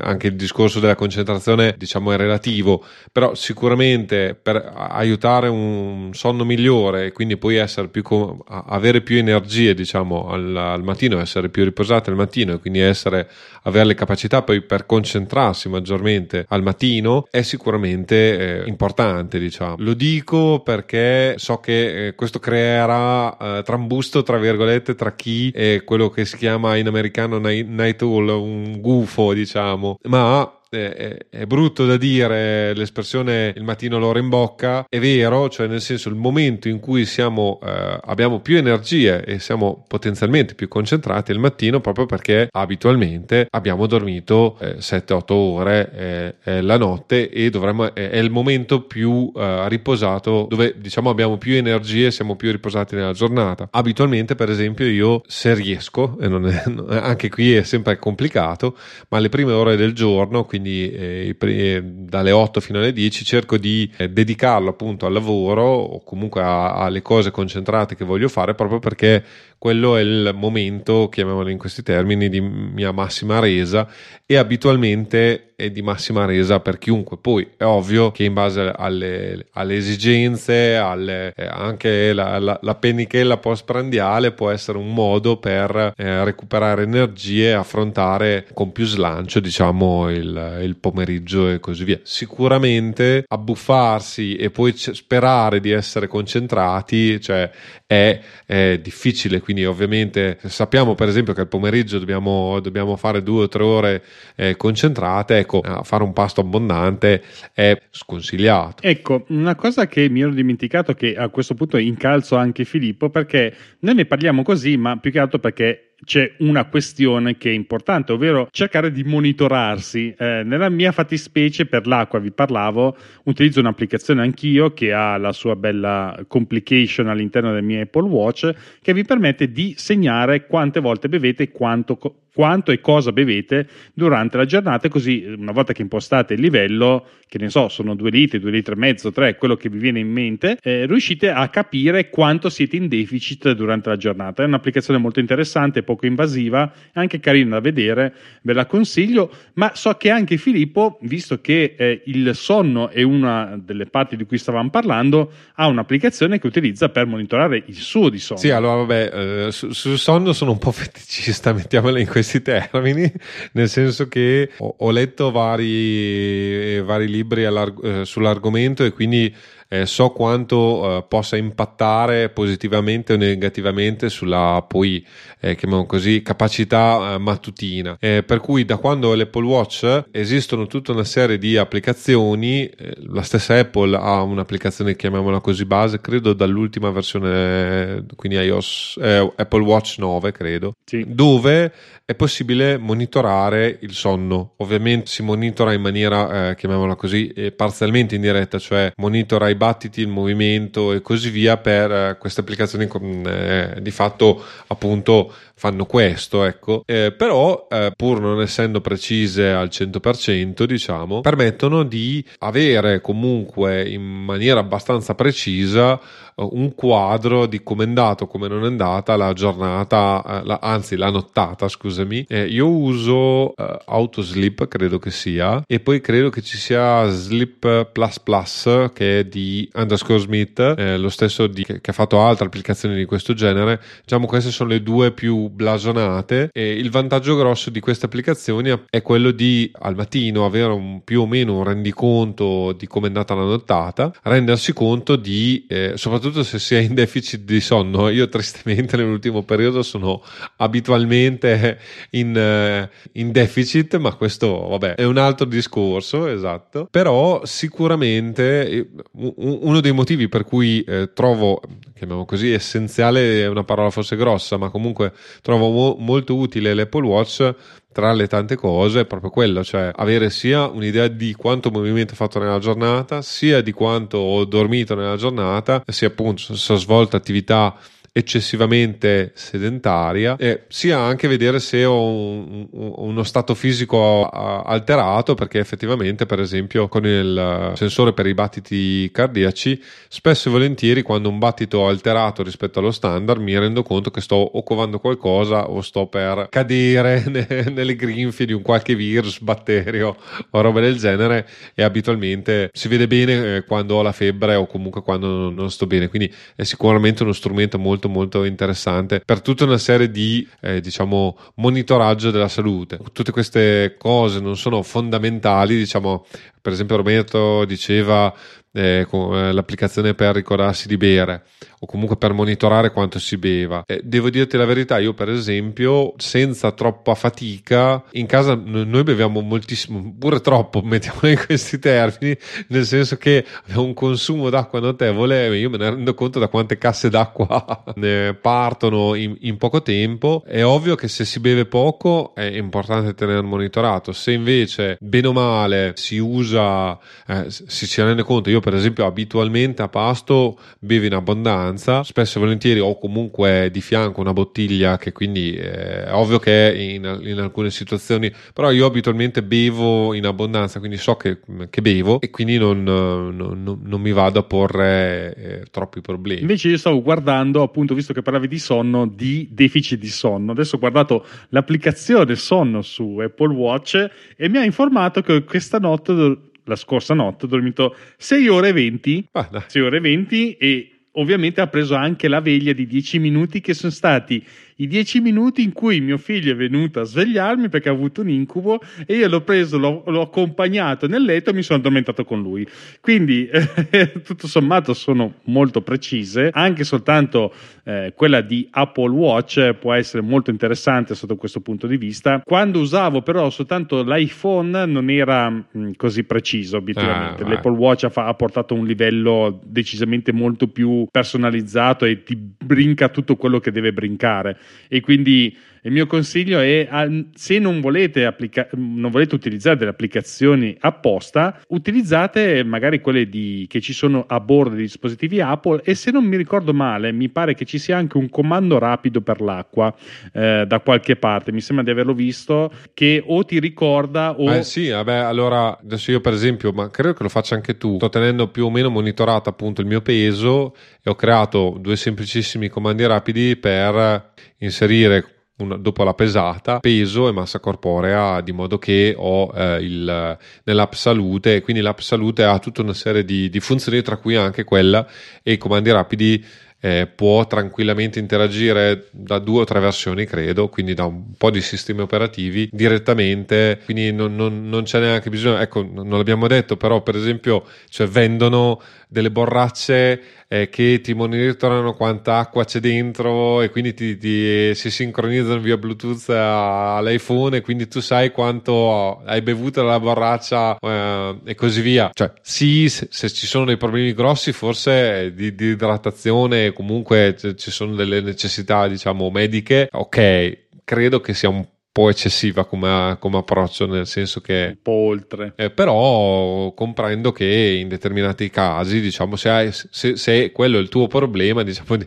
[0.00, 2.84] anche il discorso della concentrazione diciamo è relativo.
[3.10, 8.02] Però sicuramente per aiutare un sonno migliore e quindi poi essere più
[8.46, 13.28] avere più energie diciamo al, al mattino essere più riposati al mattino e quindi essere
[13.62, 19.76] avere le capacità poi per concentrarsi maggiormente al mattino è sicuramente eh, importante diciamo.
[19.78, 25.82] Lo dico perché so che eh, questo creerà eh, trambusto tra virgolette tra chi è
[25.84, 31.84] quello che si chiama in americano night owl, un gufo diciamo, ma è, è, brutto
[31.84, 36.68] da dire l'espressione il mattino l'ora in bocca, è vero, cioè nel senso il momento
[36.68, 41.80] in cui siamo, eh, abbiamo più energie e siamo potenzialmente più concentrati è il mattino
[41.80, 48.30] proprio perché abitualmente abbiamo dormito eh, 7-8 ore eh, la notte e dovremmo, è il
[48.30, 53.68] momento più eh, riposato dove diciamo abbiamo più energie e siamo più riposati nella giornata.
[53.70, 56.62] Abitualmente per esempio io se riesco, e è,
[56.98, 58.76] anche qui è sempre complicato,
[59.08, 63.24] ma le prime ore del giorno, quindi quindi eh, eh, dalle 8 fino alle 10
[63.24, 68.54] cerco di eh, dedicarlo appunto al lavoro o comunque alle cose concentrate che voglio fare
[68.54, 69.24] proprio perché
[69.62, 73.88] quello è il momento, chiamiamolo in questi termini, di mia massima resa
[74.26, 77.18] e abitualmente è di massima resa per chiunque.
[77.18, 82.74] Poi è ovvio che in base alle, alle esigenze, alle, eh, anche la, la, la,
[82.74, 89.38] pennichella postprandiale può essere un modo per eh, recuperare energie e affrontare con più slancio,
[89.38, 92.00] diciamo, il, il pomeriggio e così via.
[92.02, 97.48] Sicuramente abbuffarsi e poi sperare di essere concentrati, cioè
[97.86, 103.44] è, è difficile quindi ovviamente sappiamo per esempio che al pomeriggio dobbiamo, dobbiamo fare due
[103.44, 104.02] o tre ore
[104.34, 108.82] eh, concentrate, ecco, fare un pasto abbondante è sconsigliato.
[108.82, 113.54] Ecco, una cosa che mi ero dimenticato che a questo punto incalzo anche Filippo perché
[113.80, 118.12] noi ne parliamo così, ma più che altro perché c'è una questione che è importante,
[118.12, 120.14] ovvero cercare di monitorarsi.
[120.16, 125.56] Eh, nella mia fattispecie per l'acqua vi parlavo, utilizzo un'applicazione anch'io che ha la sua
[125.56, 131.44] bella complication all'interno del mio Apple Watch che vi permette di segnare quante volte bevete
[131.44, 131.96] e quanto
[132.34, 137.38] quanto e cosa bevete durante la giornata, così una volta che impostate il livello, che
[137.38, 140.10] ne so, sono due litri, due litri e mezzo, tre, quello che vi viene in
[140.10, 144.42] mente, eh, riuscite a capire quanto siete in deficit durante la giornata.
[144.42, 149.92] È un'applicazione molto interessante, poco invasiva, anche carina da vedere, ve la consiglio, ma so
[149.94, 154.70] che anche Filippo, visto che eh, il sonno è una delle parti di cui stavamo
[154.70, 158.40] parlando, ha un'applicazione che utilizza per monitorare il suo di sonno.
[158.40, 163.10] Sì, allora vabbè, eh, sul sonno sono un po' feticista, mettiamola in questi termini,
[163.52, 169.34] nel senso che ho, ho letto vari, vari libri eh, sull'argomento e quindi
[169.72, 175.02] eh, so quanto eh, possa impattare positivamente o negativamente sulla poi,
[175.40, 177.96] eh, chiamiamo così, capacità eh, mattutina.
[177.98, 183.22] Eh, per cui da quando l'Apple Watch esistono tutta una serie di applicazioni, eh, la
[183.22, 190.32] stessa Apple ha un'applicazione, chiamiamola così, base, credo dall'ultima versione, quindi iOS, Apple Watch 9,
[190.32, 191.02] credo, sì.
[191.08, 191.72] dove
[192.04, 194.52] è possibile monitorare il sonno.
[194.58, 200.08] Ovviamente si monitora in maniera, chiamiamola così, parzialmente in diretta, cioè monitora i battiti, il
[200.08, 202.88] movimento e così via per eh, queste applicazioni
[203.26, 206.82] eh, di fatto appunto fanno questo, ecco.
[206.84, 214.02] Eh, però, eh, pur non essendo precise al 100%, diciamo, permettono di avere comunque in
[214.02, 216.00] maniera abbastanza precisa
[216.34, 220.58] eh, un quadro di come è andato, come non è andata la giornata, eh, la,
[220.60, 222.24] anzi la nottata, scusami.
[222.28, 227.90] Eh, io uso eh, Autosleep, credo che sia, e poi credo che ci sia Sleep
[227.92, 232.46] Plus Plus che è di underscore Smith, lo stesso di, che, che, ha fatto altre
[232.46, 233.80] applicazioni di questo genere.
[234.02, 239.02] Diciamo queste sono le due più blasonate e il vantaggio grosso di queste applicazioni è
[239.02, 243.34] quello di al mattino avere un, più o meno un rendiconto di come è andata
[243.34, 248.28] la nottata, rendersi conto di, eh, soprattutto se si è in deficit di sonno, io
[248.28, 250.22] tristemente nell'ultimo periodo sono
[250.56, 251.78] abitualmente
[252.10, 259.80] in, eh, in deficit, ma questo vabbè è un altro discorso, esatto, però sicuramente uno
[259.80, 261.60] dei motivi per cui eh, trovo,
[261.94, 267.06] chiamiamo così, essenziale è una parola forse grossa, ma comunque trovo mo- molto utile l'Apple
[267.06, 267.54] Watch
[267.92, 272.16] tra le tante cose è proprio quello, cioè avere sia un'idea di quanto movimento ho
[272.16, 277.16] fatto nella giornata, sia di quanto ho dormito nella giornata, sia appunto se ho svolto
[277.16, 277.76] attività
[278.12, 285.58] eccessivamente sedentaria e sia anche vedere se ho un, un, uno stato fisico alterato perché
[285.58, 291.38] effettivamente per esempio con il sensore per i battiti cardiaci spesso e volentieri quando un
[291.38, 296.06] battito alterato rispetto allo standard mi rendo conto che sto o covando qualcosa o sto
[296.06, 297.24] per cadere
[297.72, 300.16] nelle grinfie di un qualche virus, batterio
[300.50, 304.66] o roba del genere e abitualmente si vede bene eh, quando ho la febbre o
[304.66, 306.08] comunque quando non sto bene.
[306.08, 310.80] Quindi è sicuramente uno strumento molto molto molto interessante per tutta una serie di eh,
[310.80, 312.98] diciamo monitoraggio della salute.
[313.12, 316.24] Tutte queste cose non sono fondamentali diciamo
[316.60, 318.32] per esempio Roberto diceva
[318.72, 321.44] eh, eh, l'applicazione per ricordarsi di bere
[321.82, 323.82] o comunque per monitorare quanto si beva.
[323.86, 329.40] Eh, devo dirti la verità, io per esempio, senza troppa fatica, in casa noi beviamo
[329.40, 332.36] moltissimo, pure troppo, mettiamolo in questi termini,
[332.68, 336.78] nel senso che abbiamo un consumo d'acqua notevole, io me ne rendo conto da quante
[336.78, 340.44] casse d'acqua ne partono in, in poco tempo.
[340.46, 345.32] È ovvio che se si beve poco è importante tenere monitorato, se invece bene o
[345.32, 351.04] male si usa, eh, si, si rende conto, io per esempio abitualmente a pasto bevo
[351.04, 356.12] in abbondanza, spesso e volentieri ho comunque di fianco una bottiglia che quindi eh, è
[356.14, 361.40] ovvio che in, in, alcune situazioni, però io abitualmente bevo in abbondanza, quindi so che,
[361.68, 366.40] che bevo e quindi non, non, non, mi vado a porre eh, troppi problemi.
[366.40, 370.52] Invece io stavo guardando, appunto, visto che parlavi di sonno, di deficit di sonno.
[370.52, 376.50] Adesso ho guardato l'applicazione sonno su Apple Watch e mi ha informato che questa notte
[376.64, 380.92] la scorsa notte ho dormito 6 ore e 20, ah, 6 ore e 20 e
[381.12, 384.42] ovviamente ha preso anche la veglia di 10 minuti che sono stati
[384.82, 388.30] i dieci minuti in cui mio figlio è venuto a svegliarmi perché ha avuto un
[388.30, 392.42] incubo e io l'ho preso, l'ho, l'ho accompagnato nel letto e mi sono addormentato con
[392.42, 392.66] lui.
[393.00, 396.50] Quindi, eh, tutto sommato, sono molto precise.
[396.52, 401.96] Anche soltanto eh, quella di Apple Watch può essere molto interessante sotto questo punto di
[401.96, 402.40] vista.
[402.44, 407.42] Quando usavo però soltanto l'iPhone non era mh, mm, così preciso, obiettivamente.
[407.42, 413.08] Ah, L'Apple Watch ha, ha portato un livello decisamente molto più personalizzato e ti brinca
[413.08, 416.88] tutto quello che deve brincare e quindi il mio consiglio è
[417.34, 423.80] se non volete, applica- non volete utilizzare delle applicazioni apposta, utilizzate magari quelle di, che
[423.80, 427.54] ci sono a bordo dei dispositivi Apple e se non mi ricordo male mi pare
[427.54, 429.92] che ci sia anche un comando rapido per l'acqua
[430.32, 434.52] eh, da qualche parte, mi sembra di averlo visto, che o ti ricorda o...
[434.52, 437.96] Eh sì, vabbè, allora adesso io per esempio, ma credo che lo faccia anche tu,
[437.96, 442.68] sto tenendo più o meno monitorato appunto il mio peso e ho creato due semplicissimi
[442.68, 449.14] comandi rapidi per inserire una, dopo la pesata peso e massa corporea di modo che
[449.16, 451.60] ho eh, il, nell'app salute.
[451.60, 455.06] Quindi l'app salute ha tutta una serie di, di funzioni tra cui anche quella
[455.42, 456.44] e i comandi rapidi
[456.84, 461.60] eh, può tranquillamente interagire da due o tre versioni, credo, quindi da un po' di
[461.60, 467.00] sistemi operativi direttamente, quindi non, non, non c'è neanche bisogno, ecco, non l'abbiamo detto, però
[467.00, 470.22] per esempio, cioè vendono delle borracce
[470.52, 475.78] eh, che ti monitorano quanta acqua c'è dentro e quindi ti, ti, si sincronizzano via
[475.78, 482.10] Bluetooth all'iPhone e quindi tu sai quanto hai bevuto dalla borraccia eh, e così via.
[482.12, 487.70] Cioè, sì, se, se, ci sono dei problemi grossi, forse di, di idratazione, comunque ci
[487.70, 493.86] sono delle necessità, diciamo, mediche, ok, credo che sia un po' eccessiva come, come, approccio,
[493.86, 494.68] nel senso che...
[494.68, 495.52] Un po' oltre.
[495.56, 497.44] Eh, però comprendo che
[497.78, 501.98] in determinati casi, diciamo, se, hai, se, se quello è il tuo problema, diciamo,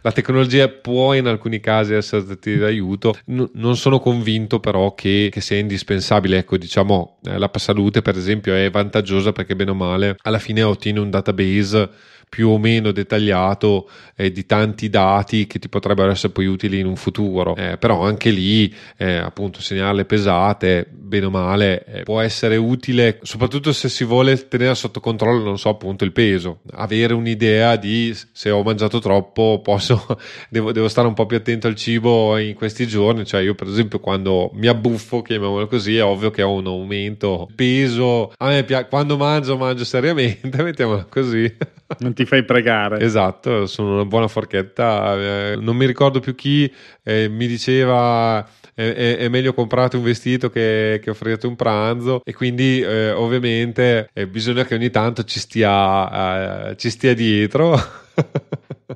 [0.00, 3.16] la tecnologia può in alcuni casi esserti d'aiuto.
[3.26, 6.38] N- non sono convinto però che, che sia indispensabile.
[6.38, 10.62] Ecco, diciamo, eh, la salute per esempio è vantaggiosa perché bene o male alla fine
[10.62, 11.90] ottieni un database
[12.32, 16.86] più o meno dettagliato eh, di tanti dati che ti potrebbero essere poi utili in
[16.86, 17.54] un futuro.
[17.56, 23.18] Eh, però anche lì, eh, appunto segnarle pesate, bene o male, eh, può essere utile,
[23.20, 28.16] soprattutto se si vuole tenere sotto controllo, non so, appunto il peso, avere un'idea di
[28.32, 30.06] se ho mangiato troppo, posso,
[30.48, 33.66] devo, devo stare un po' più attento al cibo in questi giorni, cioè io per
[33.66, 38.64] esempio quando mi abbuffo, chiamiamolo così, è ovvio che ho un aumento peso, a me
[38.64, 41.54] piace, quando mangio, mangio seriamente, mettiamola così.
[41.98, 43.00] Non ti fai pregare.
[43.00, 45.16] Esatto, sono una buona forchetta.
[45.16, 50.48] Eh, non mi ricordo più chi eh, mi diceva è, è, meglio comprare un vestito
[50.50, 55.38] che, che offrirti un pranzo e quindi eh, ovviamente eh, bisogna che ogni tanto ci
[55.38, 57.78] stia, eh, ci stia dietro.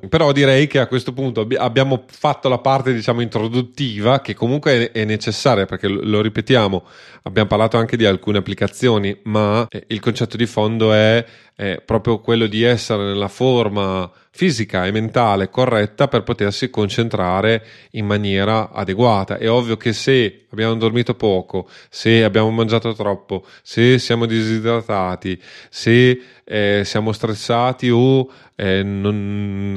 [0.07, 5.05] Però direi che a questo punto abbiamo fatto la parte diciamo introduttiva che comunque è
[5.05, 6.83] necessaria perché lo ripetiamo,
[7.23, 12.19] abbiamo parlato anche di alcune applicazioni, ma eh, il concetto di fondo è, è proprio
[12.19, 19.39] quello di essere nella forma fisica e mentale corretta per potersi concentrare in maniera adeguata.
[19.39, 26.21] È ovvio che se abbiamo dormito poco, se abbiamo mangiato troppo, se siamo disidratati, se
[26.43, 29.73] eh, siamo stressati o eh, non,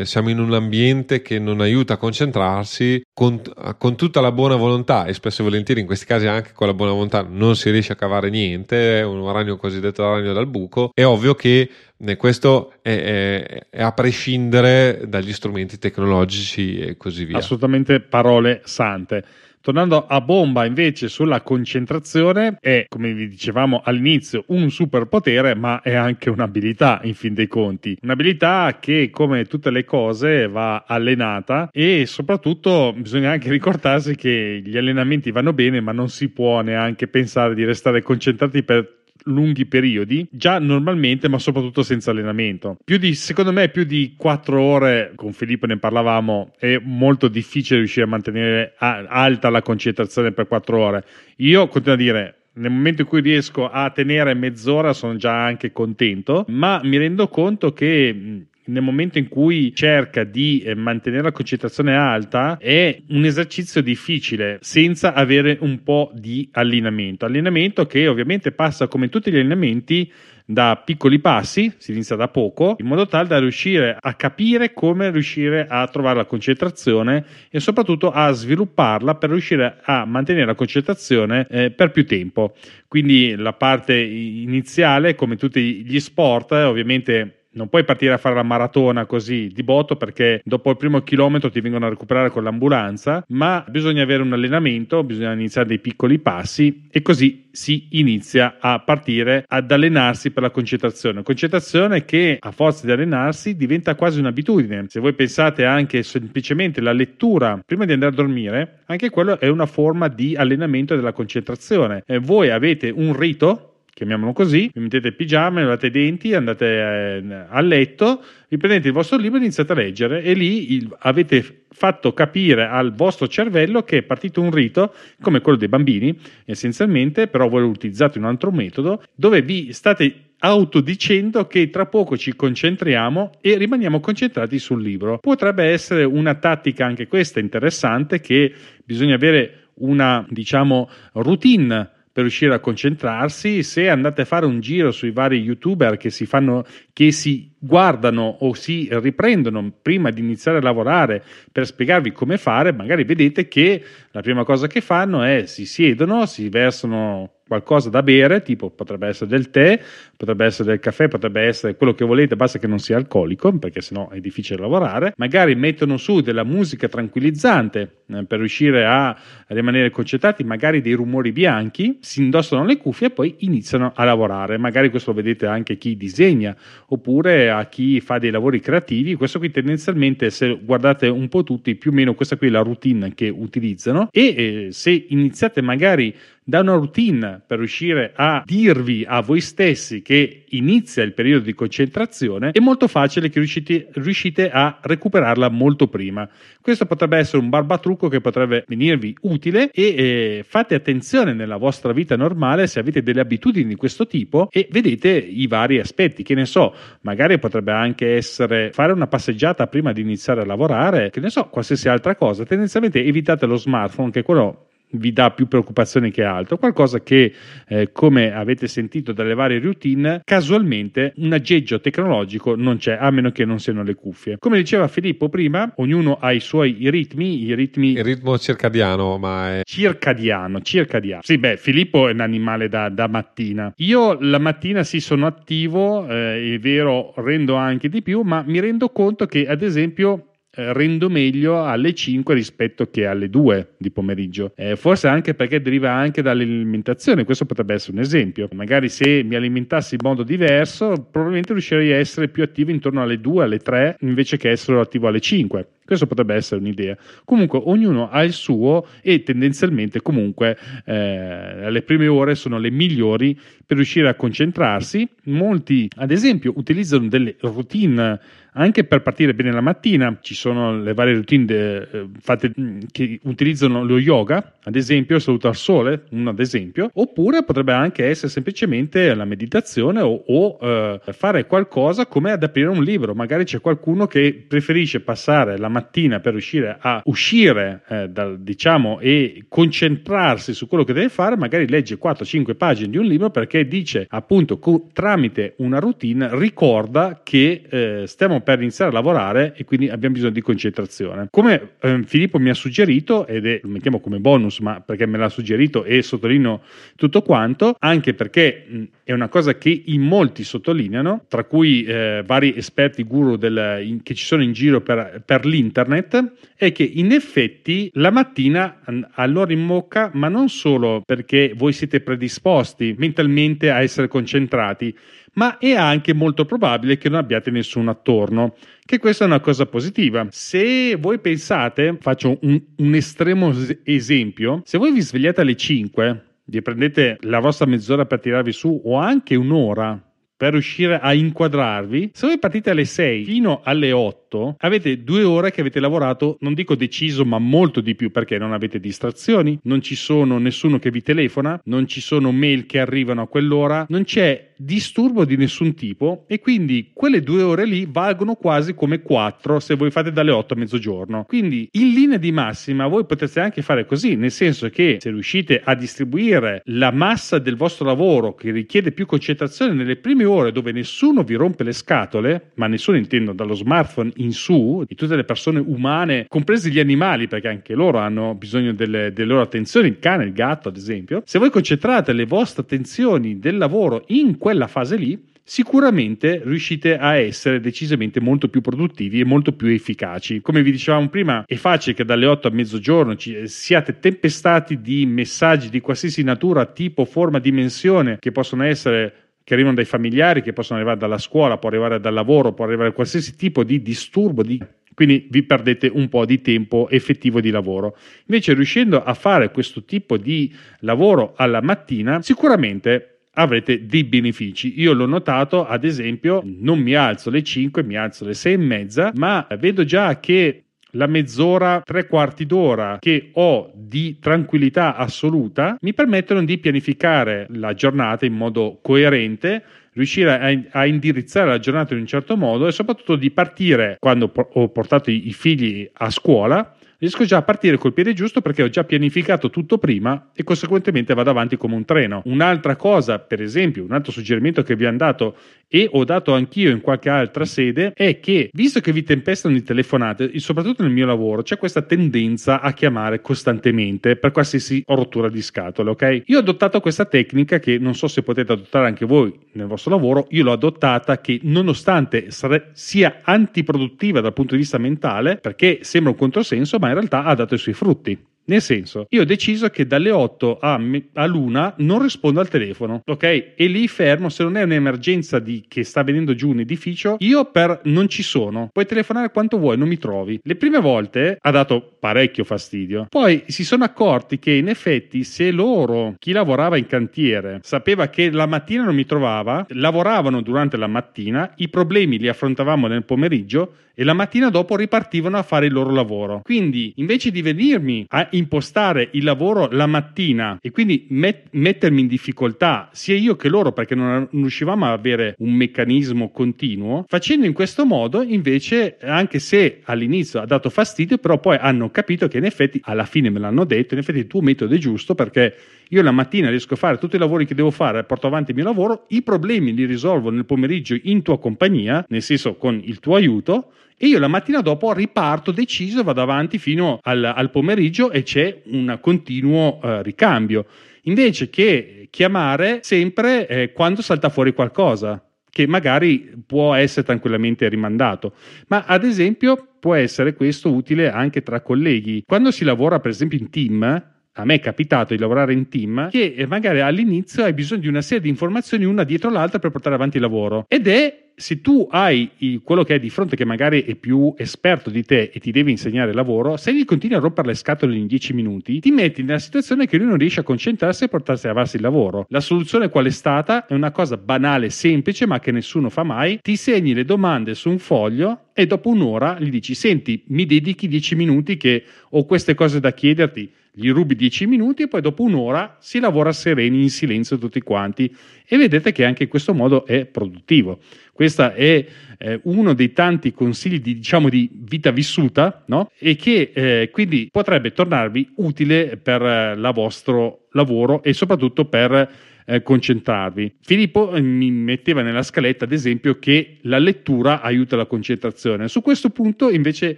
[0.00, 3.42] eh, siamo in un ambiente che non aiuta a concentrarsi con,
[3.76, 6.74] con, tutta la buona volontà e spesso e volentieri in questi casi anche con la
[6.74, 10.90] buona volontà non si riesce a cavare niente, è un ragno cosiddetto ragno dal buco,
[10.94, 11.68] è ovvio che
[12.16, 17.38] questo è, è, è, a prescindere dagli strumenti tecnologici e così via.
[17.38, 19.24] Assolutamente parole sante.
[19.62, 25.94] Tornando a bomba invece sulla concentrazione, è come vi dicevamo all'inizio un superpotere, ma è
[25.94, 27.96] anche un'abilità in fin dei conti.
[28.02, 34.76] Un'abilità che, come tutte le cose, va allenata e soprattutto bisogna anche ricordarsi che gli
[34.76, 40.26] allenamenti vanno bene, ma non si può neanche pensare di restare concentrati per lunghi periodi,
[40.30, 42.76] già normalmente, ma soprattutto senza allenamento.
[42.84, 47.78] Più di, secondo me, più di 4 ore, con Filippo ne parlavamo, è molto difficile
[47.78, 51.04] riuscire a mantenere alta la concentrazione per 4 ore.
[51.36, 55.72] Io continuo a dire, nel momento in cui riesco a tenere mezz'ora sono già anche
[55.72, 61.32] contento, ma mi rendo conto che nel momento in cui cerca di eh, mantenere la
[61.32, 67.24] concentrazione alta è un esercizio difficile senza avere un po' di allenamento.
[67.24, 70.12] Allenamento che ovviamente passa come tutti gli allenamenti
[70.44, 75.10] da piccoli passi, si inizia da poco, in modo tale da riuscire a capire come
[75.10, 81.46] riuscire a trovare la concentrazione e soprattutto a svilupparla per riuscire a mantenere la concentrazione
[81.48, 82.54] eh, per più tempo.
[82.88, 88.42] Quindi la parte iniziale, come tutti gli sport, ovviamente non puoi partire a fare la
[88.42, 93.24] maratona così di botto perché dopo il primo chilometro ti vengono a recuperare con l'ambulanza,
[93.28, 98.80] ma bisogna avere un allenamento, bisogna iniziare dei piccoli passi e così si inizia a
[98.80, 101.22] partire ad allenarsi per la concentrazione.
[101.22, 104.86] Concentrazione che a forza di allenarsi diventa quasi un'abitudine.
[104.88, 109.48] Se voi pensate anche semplicemente alla lettura prima di andare a dormire, anche quello è
[109.48, 112.02] una forma di allenamento della concentrazione.
[112.06, 117.46] E voi avete un rito chiamiamolo così, vi mettete pigiama, lavate i denti, andate eh,
[117.48, 121.64] a letto, vi prendete il vostro libro e iniziate a leggere e lì il, avete
[121.70, 127.26] fatto capire al vostro cervello che è partito un rito come quello dei bambini, essenzialmente,
[127.28, 133.32] però voi utilizzate un altro metodo, dove vi state autodicendo che tra poco ci concentriamo
[133.40, 135.18] e rimaniamo concentrati sul libro.
[135.18, 138.52] Potrebbe essere una tattica anche questa interessante che
[138.84, 143.62] bisogna avere una, diciamo, routine per riuscire a concentrarsi.
[143.62, 148.36] Se andate a fare un giro sui vari youtuber che si fanno, che si guardano
[148.40, 153.82] o si riprendono prima di iniziare a lavorare per spiegarvi come fare, magari vedete che
[154.10, 159.08] la prima cosa che fanno è si siedono, si versano qualcosa da bere, tipo potrebbe
[159.08, 159.78] essere del tè,
[160.16, 163.82] potrebbe essere del caffè, potrebbe essere quello che volete, basta che non sia alcolico, perché
[163.82, 165.12] sennò è difficile lavorare.
[165.18, 169.14] Magari mettono su della musica tranquillizzante eh, per riuscire a
[169.48, 174.56] rimanere concentrati, magari dei rumori bianchi, si indossano le cuffie e poi iniziano a lavorare.
[174.56, 179.14] Magari questo lo vedete anche chi disegna, oppure a chi fa dei lavori creativi.
[179.14, 182.62] Questo qui tendenzialmente, se guardate un po' tutti, più o meno questa qui è la
[182.62, 186.14] routine che utilizzano e eh, se iniziate magari
[186.44, 191.54] da una routine per riuscire a dirvi a voi stessi che inizia il periodo di
[191.54, 196.28] concentrazione, è molto facile che riuscite, riuscite a recuperarla molto prima.
[196.60, 201.92] Questo potrebbe essere un barbatrucco che potrebbe venirvi utile e eh, fate attenzione nella vostra
[201.92, 206.22] vita normale se avete delle abitudini di questo tipo e vedete i vari aspetti.
[206.22, 211.10] Che ne so, magari potrebbe anche essere fare una passeggiata prima di iniziare a lavorare,
[211.10, 212.44] che ne so, qualsiasi altra cosa.
[212.44, 217.32] Tendenzialmente evitate lo smartphone, che quello vi dà più preoccupazioni che altro, qualcosa che
[217.68, 223.30] eh, come avete sentito dalle varie routine, casualmente un aggeggio tecnologico non c'è a meno
[223.30, 224.36] che non siano le cuffie.
[224.38, 229.58] Come diceva Filippo prima, ognuno ha i suoi ritmi, i ritmi il ritmo circadiano, ma
[229.58, 231.22] è circadiano, circadiano.
[231.22, 233.72] Sì, beh, Filippo è un animale da, da mattina.
[233.76, 238.60] Io la mattina sì sono attivo, eh, è vero, rendo anche di più, ma mi
[238.60, 244.52] rendo conto che ad esempio rendo meglio alle 5 rispetto che alle 2 di pomeriggio.
[244.54, 248.48] Eh, forse anche perché deriva anche dall'alimentazione, questo potrebbe essere un esempio.
[248.52, 253.20] Magari se mi alimentassi in modo diverso, probabilmente riuscirei a essere più attivo intorno alle
[253.20, 255.66] 2, alle 3, invece che essere attivo alle 5.
[255.84, 256.96] Questo potrebbe essere un'idea.
[257.24, 263.38] Comunque ognuno ha il suo e tendenzialmente comunque eh, le prime ore sono le migliori
[263.64, 265.08] per riuscire a concentrarsi.
[265.24, 268.18] Molti ad esempio utilizzano delle routine
[268.54, 272.80] anche per partire bene la mattina ci sono le varie routine de, eh, fatte, mm,
[272.90, 278.06] che utilizzano lo yoga, ad esempio, saluto al sole, un ad esempio, oppure potrebbe anche
[278.06, 283.14] essere semplicemente la meditazione o, o eh, fare qualcosa come ad aprire un libro.
[283.14, 289.00] Magari c'è qualcuno che preferisce passare la mattina per riuscire a uscire eh, dal, diciamo
[289.00, 293.51] e concentrarsi su quello che deve fare, magari legge 4-5 pagine di un libro perché
[293.60, 299.64] dice appunto co- tramite una routine ricorda che eh, stiamo per iniziare a lavorare e
[299.64, 301.28] quindi abbiamo bisogno di concentrazione.
[301.30, 305.18] Come eh, Filippo mi ha suggerito, ed è, lo mettiamo come bonus, ma perché me
[305.18, 306.62] l'ha suggerito e sottolineo
[306.96, 312.22] tutto quanto, anche perché mh, è una cosa che in molti sottolineano, tra cui eh,
[312.24, 316.84] vari esperti guru del, in, che ci sono in giro per, per l'internet, è che
[316.84, 318.80] in effetti la mattina
[319.14, 323.40] allora in bocca, ma non solo perché voi siete predisposti mentalmente
[323.70, 324.94] a essere concentrati,
[325.34, 329.66] ma è anche molto probabile che non abbiate nessuno attorno, che questa è una cosa
[329.66, 330.26] positiva.
[330.30, 333.52] Se voi pensate, faccio un, un estremo
[333.84, 338.80] esempio, se voi vi svegliate alle 5, vi prendete la vostra mezz'ora per tirarvi su
[338.84, 340.00] o anche un'ora
[340.36, 344.21] per riuscire a inquadrarvi, se voi partite alle 6 fino alle 8,
[344.58, 348.52] avete due ore che avete lavorato, non dico deciso, ma molto di più perché non
[348.52, 353.22] avete distrazioni, non ci sono nessuno che vi telefona, non ci sono mail che arrivano
[353.22, 358.34] a quell'ora, non c'è disturbo di nessun tipo e quindi quelle due ore lì valgono
[358.34, 361.24] quasi come quattro se voi fate dalle 8 a mezzogiorno.
[361.24, 365.60] Quindi in linea di massima voi potreste anche fare così, nel senso che se riuscite
[365.62, 370.72] a distribuire la massa del vostro lavoro che richiede più concentrazione nelle prime ore dove
[370.72, 375.24] nessuno vi rompe le scatole, ma nessuno intendo dallo smartphone in su, di tutte le
[375.24, 379.98] persone umane, compresi gli animali, perché anche loro hanno bisogno delle, delle loro attenzioni, il
[379.98, 384.66] cane, il gatto ad esempio, se voi concentrate le vostre attenzioni del lavoro in quella
[384.66, 390.40] fase lì, sicuramente riuscite a essere decisamente molto più produttivi e molto più efficaci.
[390.40, 395.04] Come vi dicevamo prima, è facile che dalle 8 a mezzogiorno ci, siate tempestati di
[395.06, 400.54] messaggi di qualsiasi natura, tipo, forma, dimensione che possono essere che arrivano dai familiari, che
[400.54, 404.58] possono arrivare dalla scuola, può arrivare dal lavoro, può arrivare qualsiasi tipo di disturbo, di...
[404.94, 407.98] quindi vi perdete un po' di tempo effettivo di lavoro.
[408.28, 410.50] Invece riuscendo a fare questo tipo di
[410.80, 414.80] lavoro alla mattina, sicuramente avrete dei benefici.
[414.80, 418.56] Io l'ho notato, ad esempio, non mi alzo alle 5, mi alzo alle 6 e
[418.56, 425.76] mezza, ma vedo già che la mezz'ora, tre quarti d'ora che ho di tranquillità assoluta
[425.80, 429.62] mi permettono di pianificare la giornata in modo coerente
[429.94, 434.68] riuscire a, indirizzare la giornata in un certo modo e soprattutto di partire quando ho
[434.68, 438.84] portato i figli a scuola riesco già a partire col piede giusto perché ho già
[438.84, 442.22] pianificato tutto prima e conseguentemente vado avanti come un treno.
[442.26, 445.36] Un'altra cosa, per esempio, un altro suggerimento che vi hanno dato
[445.66, 449.64] e ho dato anch'io in qualche altra sede è che visto che vi tempestano di
[449.64, 455.42] telefonate, soprattutto nel mio lavoro, c'è questa tendenza a chiamare costantemente per qualsiasi rottura di
[455.42, 456.22] scatole, ok?
[456.26, 459.90] Io ho adottato questa tecnica che non so se potete adottare anche voi nel vostro
[459.90, 462.28] lavoro, io l'ho adottata che nonostante
[462.74, 467.34] sia antiproduttiva dal punto di vista mentale, perché sembra un controsenso, ma in realtà ha
[467.34, 468.18] dato i suoi frutti.
[468.44, 473.02] Nel senso, io ho deciso che dalle 8 a, me- all'una non rispondo al telefono,
[473.04, 473.22] ok?
[473.54, 477.44] E lì fermo, se non è un'emergenza di- che sta venendo giù un edificio, io
[477.44, 478.68] per non ci sono.
[478.72, 480.40] Puoi telefonare quanto vuoi, non mi trovi.
[480.42, 483.06] Le prime volte ha dato parecchio fastidio.
[483.08, 488.28] Poi si sono accorti che in effetti se loro, chi lavorava in cantiere, sapeva che
[488.30, 493.74] la mattina non mi trovava, lavoravano durante la mattina, i problemi li affrontavamo nel pomeriggio
[493.94, 496.40] e la mattina dopo ripartivano a fare il loro lavoro.
[496.42, 502.06] Quindi invece di venirmi a impostare il lavoro la mattina e quindi met- mettermi in
[502.06, 507.52] difficoltà sia io che loro perché non, riuscivamo a avere un meccanismo continuo, facendo in
[507.52, 512.44] questo modo invece anche se all'inizio ha dato fastidio però poi hanno capito che in
[512.44, 515.54] effetti alla fine me l'hanno detto, in effetti il tuo metodo è giusto perché
[515.92, 518.56] io la mattina riesco a fare tutti i lavori che devo fare, porto avanti il
[518.56, 522.98] mio lavoro, i problemi li risolvo nel pomeriggio in tua compagnia, nel senso con il
[522.98, 528.10] tuo aiuto, e io la mattina dopo riparto deciso, vado avanti fino al, al pomeriggio
[528.10, 530.64] e c'è un continuo uh, ricambio.
[531.02, 538.32] Invece che chiamare sempre eh, quando salta fuori qualcosa che magari può essere tranquillamente rimandato,
[538.68, 542.22] ma ad esempio può essere questo utile anche tra colleghi.
[542.26, 546.08] Quando si lavora per esempio in team, a me è capitato di lavorare in team
[546.10, 549.70] che eh, magari all'inizio hai bisogno di una serie di informazioni una dietro l'altra per
[549.70, 553.44] portare avanti il lavoro ed è se tu hai quello che hai di fronte che
[553.44, 557.16] magari è più esperto di te e ti deve insegnare il lavoro, se gli continui
[557.16, 560.40] a rompere le scatole in 10 minuti, ti metti nella situazione che lui non riesce
[560.40, 562.26] a concentrarsi e portarsi avanti il lavoro.
[562.28, 563.66] La soluzione qual è stata?
[563.66, 566.38] È una cosa banale, semplice, ma che nessuno fa mai.
[566.40, 570.86] Ti segni le domande su un foglio e dopo un'ora gli dici "Senti, mi dedichi
[570.86, 575.22] 10 minuti che ho queste cose da chiederti" gli rubi 10 minuti e poi dopo
[575.22, 578.14] un'ora si lavora sereni in silenzio tutti quanti
[578.46, 580.80] e vedete che anche in questo modo è produttivo.
[581.12, 581.86] Questo è
[582.18, 585.90] eh, uno dei tanti consigli di, diciamo, di vita vissuta no?
[585.98, 592.10] e che eh, quindi potrebbe tornarvi utile per eh, il vostro lavoro e soprattutto per
[592.44, 593.54] eh, concentrarvi.
[593.62, 598.68] Filippo eh, mi metteva nella scaletta, ad esempio, che la lettura aiuta la concentrazione.
[598.68, 599.96] Su questo punto invece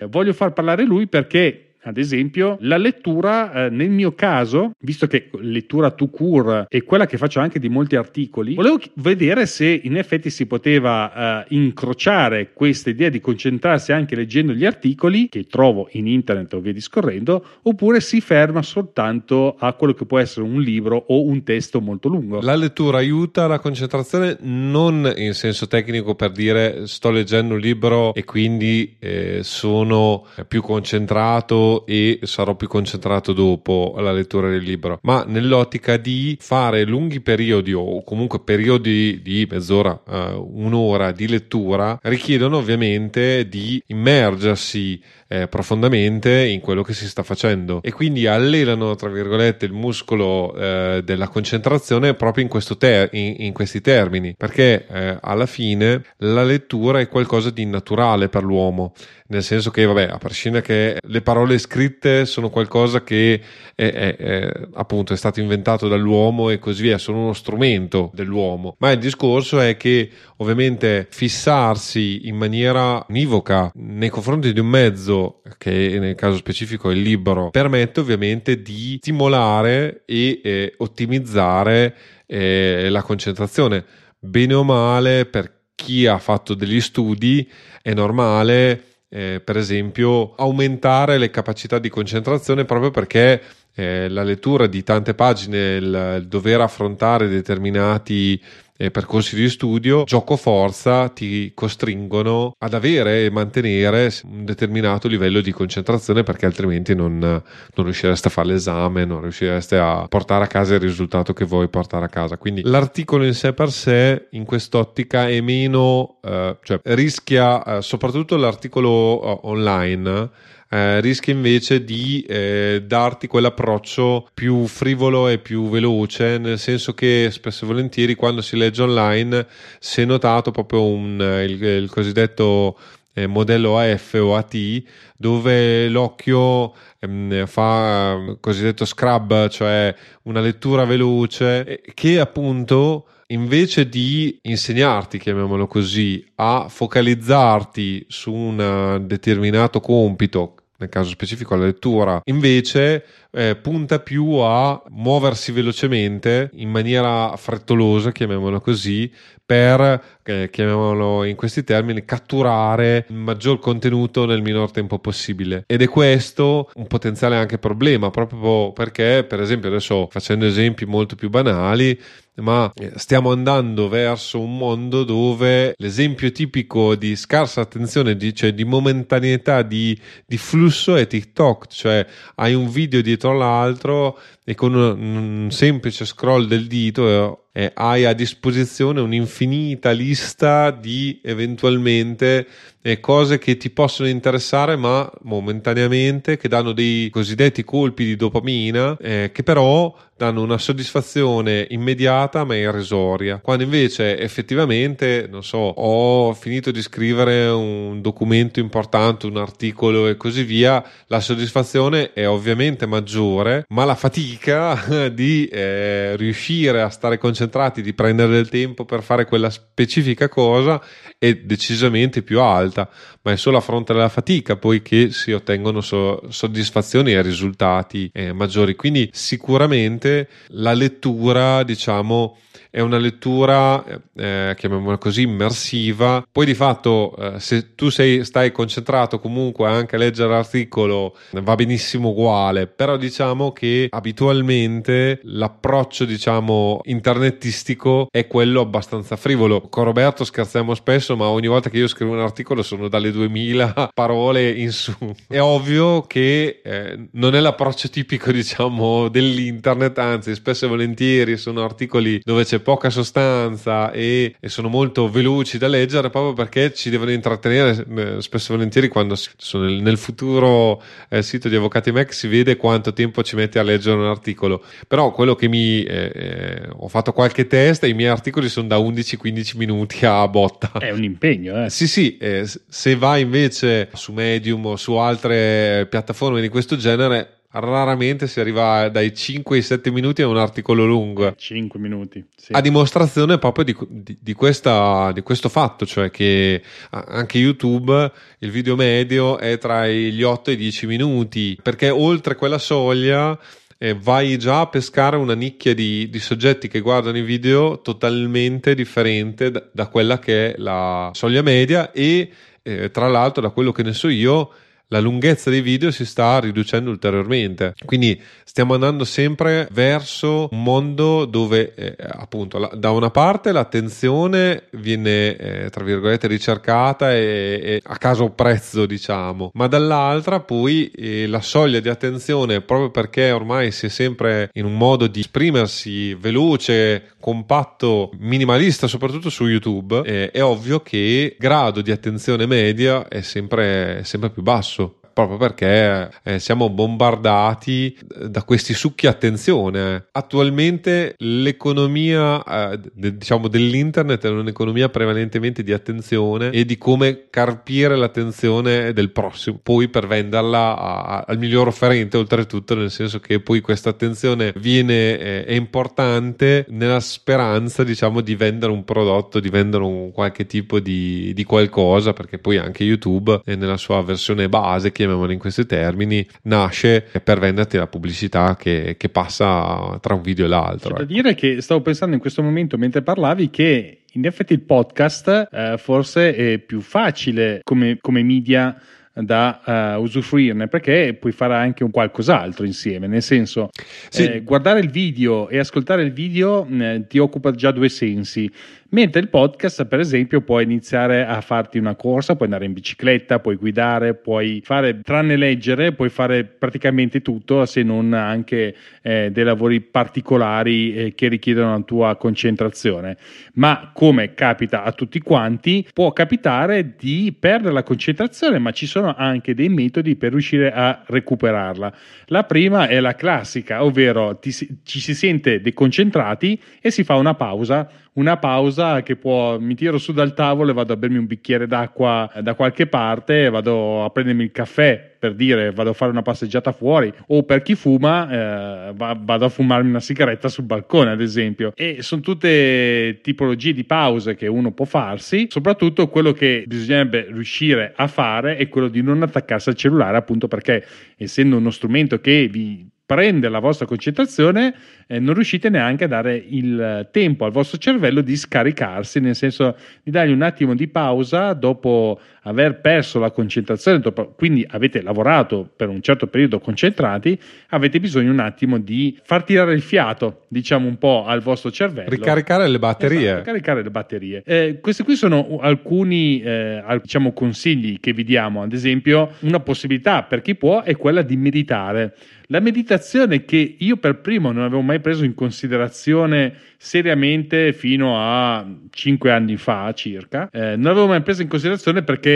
[0.09, 5.29] voglio far parlare lui perché ad esempio, la lettura, eh, nel mio caso, visto che
[5.41, 9.97] lettura to cure è quella che faccio anche di molti articoli, volevo vedere se in
[9.97, 15.89] effetti si poteva eh, incrociare questa idea di concentrarsi anche leggendo gli articoli che trovo
[15.93, 20.61] in internet o via discorrendo, oppure si ferma soltanto a quello che può essere un
[20.61, 22.41] libro o un testo molto lungo.
[22.41, 28.15] La lettura aiuta la concentrazione non in senso tecnico per dire sto leggendo un libro
[28.15, 34.99] e quindi eh, sono più concentrato e sarò più concentrato dopo alla lettura del libro,
[35.03, 41.99] ma nell'ottica di fare lunghi periodi o comunque periodi di mezz'ora, uh, un'ora di lettura
[42.03, 45.01] richiedono ovviamente di immergersi
[45.35, 47.81] eh, profondamente in quello che si sta facendo.
[47.83, 53.53] E quindi allenano tra virgolette il muscolo eh, della concentrazione proprio in, ter- in, in
[53.53, 54.35] questi termini.
[54.37, 58.93] Perché eh, alla fine la lettura è qualcosa di naturale per l'uomo.
[59.27, 63.41] Nel senso che vabbè a prescindere che le parole scritte sono qualcosa che
[63.75, 68.77] è, è, è, appunto è stato inventato dall'uomo e così via sono uno strumento dell'uomo
[68.79, 75.43] ma il discorso è che ovviamente fissarsi in maniera univoca nei confronti di un mezzo,
[75.59, 81.97] che nel caso specifico è il libro, permette ovviamente di stimolare e eh, ottimizzare
[82.27, 83.85] eh, la concentrazione.
[84.19, 87.49] Bene o male, per chi ha fatto degli studi,
[87.83, 93.41] è normale, eh, per esempio, aumentare le capacità di concentrazione proprio perché
[93.73, 98.43] eh, la lettura di tante pagine, il, il dover affrontare determinati
[98.77, 105.41] eh, percorsi di studio, gioco forza ti costringono ad avere e mantenere un determinato livello
[105.41, 110.49] di concentrazione perché altrimenti non, non riuscireste a fare l'esame, non riuscireste a portare a
[110.49, 112.37] casa il risultato che vuoi portare a casa.
[112.37, 118.37] Quindi l'articolo in sé per sé in quest'ottica è meno, eh, cioè rischia eh, soprattutto
[118.37, 120.31] l'articolo eh, online
[120.75, 127.29] eh, rischia invece di eh, darti quell'approccio più frivolo e più veloce, nel senso che
[127.31, 129.47] spesso e volentieri quando si legge online
[129.79, 132.77] si è notato proprio un, il, il cosiddetto
[133.13, 134.83] eh, modello AF o AT
[135.17, 144.41] dove l'occhio ehm, fa il cosiddetto scrub, cioè una lettura veloce che appunto invece di
[144.43, 153.05] insegnarti, chiamiamolo così, a focalizzarti su un determinato compito nel caso specifico la lettura, invece
[153.31, 159.11] eh, punta più a muoversi velocemente in maniera frettolosa, chiamiamola così,
[159.55, 165.63] per, eh, chiamiamolo in questi termini, catturare il maggior contenuto nel minor tempo possibile.
[165.69, 171.15] Ed è questo un potenziale anche problema, proprio perché, per esempio, adesso facendo esempi molto
[171.15, 171.97] più banali,
[172.39, 178.53] ma eh, stiamo andando verso un mondo dove l'esempio tipico di scarsa attenzione, di, cioè
[178.53, 179.97] di momentaneità di,
[180.27, 182.05] di, flusso è TikTok, cioè
[182.37, 188.05] hai un video dietro l'altro e con un, un semplice scroll del dito eh, hai
[188.05, 192.49] a disposizione un'infinita lista di eventualmente
[192.87, 198.95] eh, cose che ti possono interessare ma momentaneamente, che danno dei cosiddetti colpi di dopamina,
[199.01, 203.39] eh, che però danno una soddisfazione immediata ma irrisoria.
[203.39, 210.17] Quando invece effettivamente, non so, ho finito di scrivere un documento importante, un articolo e
[210.17, 217.19] così via, la soddisfazione è ovviamente maggiore, ma la fatica di eh, riuscire a stare
[217.19, 220.81] concentrati, di prendere del tempo per fare quella specifica cosa
[221.19, 222.74] è decisamente più alta,
[223.23, 228.11] ma è solo a fronte della fatica poi che si ottengono so- soddisfazioni e risultati
[228.13, 228.75] eh, maggiori.
[228.75, 232.37] Quindi sicuramente la lettura, diciamo,
[232.75, 233.85] è una lettura,
[234.17, 236.27] eh, chiamiamola così, immersiva.
[236.31, 241.55] Poi di fatto, eh, se tu sei, stai concentrato comunque anche a leggere l'articolo, va
[241.55, 249.61] benissimo uguale, però diciamo che abitualmente l'approccio, diciamo, internetistico è quello abbastanza frivolo.
[249.61, 253.91] Con Roberto scherziamo spesso, ma ogni volta che io scrivo un articolo sono dalle 2000
[253.95, 254.93] parole in su.
[255.29, 261.63] È ovvio che eh, non è l'approccio tipico, diciamo, dell'internet, anzi, spesso e volentieri sono
[261.63, 266.91] articoli dove c'è poca sostanza e, e, sono molto veloci da leggere proprio perché ci
[266.91, 271.93] devono intrattenere eh, spesso e volentieri quando sono nel, nel futuro eh, sito di Avvocati
[271.93, 274.63] Mac si vede quanto tempo ci mette a leggere un articolo.
[274.89, 278.79] Però quello che mi eh, eh ho fatto qualche test i miei articoli sono da
[278.79, 280.73] 11-15 minuti a botta.
[280.79, 281.71] È un impegno eh.
[281.71, 287.35] Sì sì eh, se vai invece su Medium o su altre piattaforme di questo genere
[287.61, 291.35] raramente si arriva dai 5 ai 7 minuti a un articolo lungo.
[291.37, 292.25] 5 minuti.
[292.37, 292.53] Sì.
[292.53, 298.51] A dimostrazione proprio di, di, di, questa, di, questo fatto, cioè che anche YouTube il
[298.51, 303.39] video medio è tra gli 8 e i 10 minuti, perché oltre quella soglia
[303.79, 308.75] eh, vai già a pescare una nicchia di, di, soggetti che guardano i video totalmente
[308.75, 312.31] differente da, da quella che è la soglia media e
[312.63, 314.51] eh, tra l'altro da quello che ne so io
[314.89, 317.75] la lunghezza dei video si sta riducendo ulteriormente.
[317.85, 324.65] Quindi stiamo andando sempre verso un mondo dove, eh, appunto, la, da una parte l'attenzione
[324.73, 331.27] viene, eh, tra virgolette, ricercata e, e, a caso prezzo, diciamo, ma dall'altra poi eh,
[331.27, 336.15] la soglia di attenzione, proprio perché ormai si è sempre in un modo di esprimersi
[336.15, 343.09] veloce, compatto, minimalista, soprattutto su YouTube, eh, è ovvio che il grado di attenzione media
[343.09, 344.84] è sempre, sempre più basso
[345.15, 347.97] proprio perché eh, siamo bombardati
[348.29, 350.09] da questi succhi attenzione.
[350.13, 358.93] Attualmente l'economia eh, diciamo dell'internet è un'economia prevalentemente di attenzione e di come carpire l'attenzione
[358.93, 363.91] del prossimo, poi per venderla a, al miglior offerente oltretutto, nel senso che poi questa
[363.91, 370.11] attenzione viene eh, è importante nella speranza diciamo di vendere un prodotto, di vendere un
[370.11, 375.33] qualche tipo di, di qualcosa, perché poi anche YouTube nella sua versione base che chiamiamolo
[375.33, 380.49] in questi termini, nasce per venderti la pubblicità che, che passa tra un video e
[380.49, 380.91] l'altro.
[380.91, 381.13] C'è da ecco.
[381.13, 385.75] dire che stavo pensando in questo momento mentre parlavi che in effetti il podcast eh,
[385.77, 388.77] forse è più facile come, come media
[389.17, 393.71] da uh, usufruirne perché puoi fare anche un qualcos'altro insieme nel senso
[394.09, 394.25] sì.
[394.25, 398.51] eh, guardare il video e ascoltare il video eh, ti occupa già due sensi
[398.95, 403.41] Mentre il podcast, per esempio, puoi iniziare a farti una corsa, puoi andare in bicicletta,
[403.41, 409.43] puoi guidare, puoi fare, tranne leggere, puoi fare praticamente tutto, se non anche eh, dei
[409.43, 413.17] lavori particolari eh, che richiedono la tua concentrazione.
[413.55, 419.13] Ma come capita a tutti quanti, può capitare di perdere la concentrazione, ma ci sono
[419.19, 421.93] anche dei metodi per riuscire a recuperarla.
[422.27, 427.35] La prima è la classica, ovvero ti, ci si sente deconcentrati e si fa una
[427.35, 431.27] pausa una pausa che può, mi tiro su dal tavolo e vado a bermi un
[431.27, 436.11] bicchiere d'acqua da qualche parte, vado a prendermi il caffè per dire vado a fare
[436.11, 441.13] una passeggiata fuori o per chi fuma eh, vado a fumarmi una sigaretta sul balcone
[441.13, 441.73] ad esempio.
[441.75, 447.95] E sono tutte tipologie di pause che uno può farsi soprattutto quello che bisognerebbe riuscire
[447.97, 450.85] a fare è quello di non attaccarsi al cellulare appunto perché
[451.17, 454.75] essendo uno strumento che vi prende la vostra concentrazione,
[455.07, 459.77] eh, non riuscite neanche a dare il tempo al vostro cervello di scaricarsi, nel senso
[460.03, 464.01] di dargli un attimo di pausa dopo aver perso la concentrazione,
[464.37, 467.39] quindi avete lavorato per un certo periodo concentrati,
[467.69, 472.11] avete bisogno un attimo di far tirare il fiato, diciamo un po' al vostro cervello.
[472.11, 473.25] Ricaricare le batterie.
[473.25, 474.43] Esatto, ricaricare le batterie.
[474.45, 480.23] Eh, questi qui sono alcuni eh, diciamo, consigli che vi diamo, ad esempio una possibilità
[480.23, 482.15] per chi può è quella di meditare.
[482.49, 488.67] La meditazione che io per primo non avevo mai preso in considerazione seriamente fino a
[488.91, 492.34] 5 anni fa circa, eh, non l'avevo mai preso in considerazione perché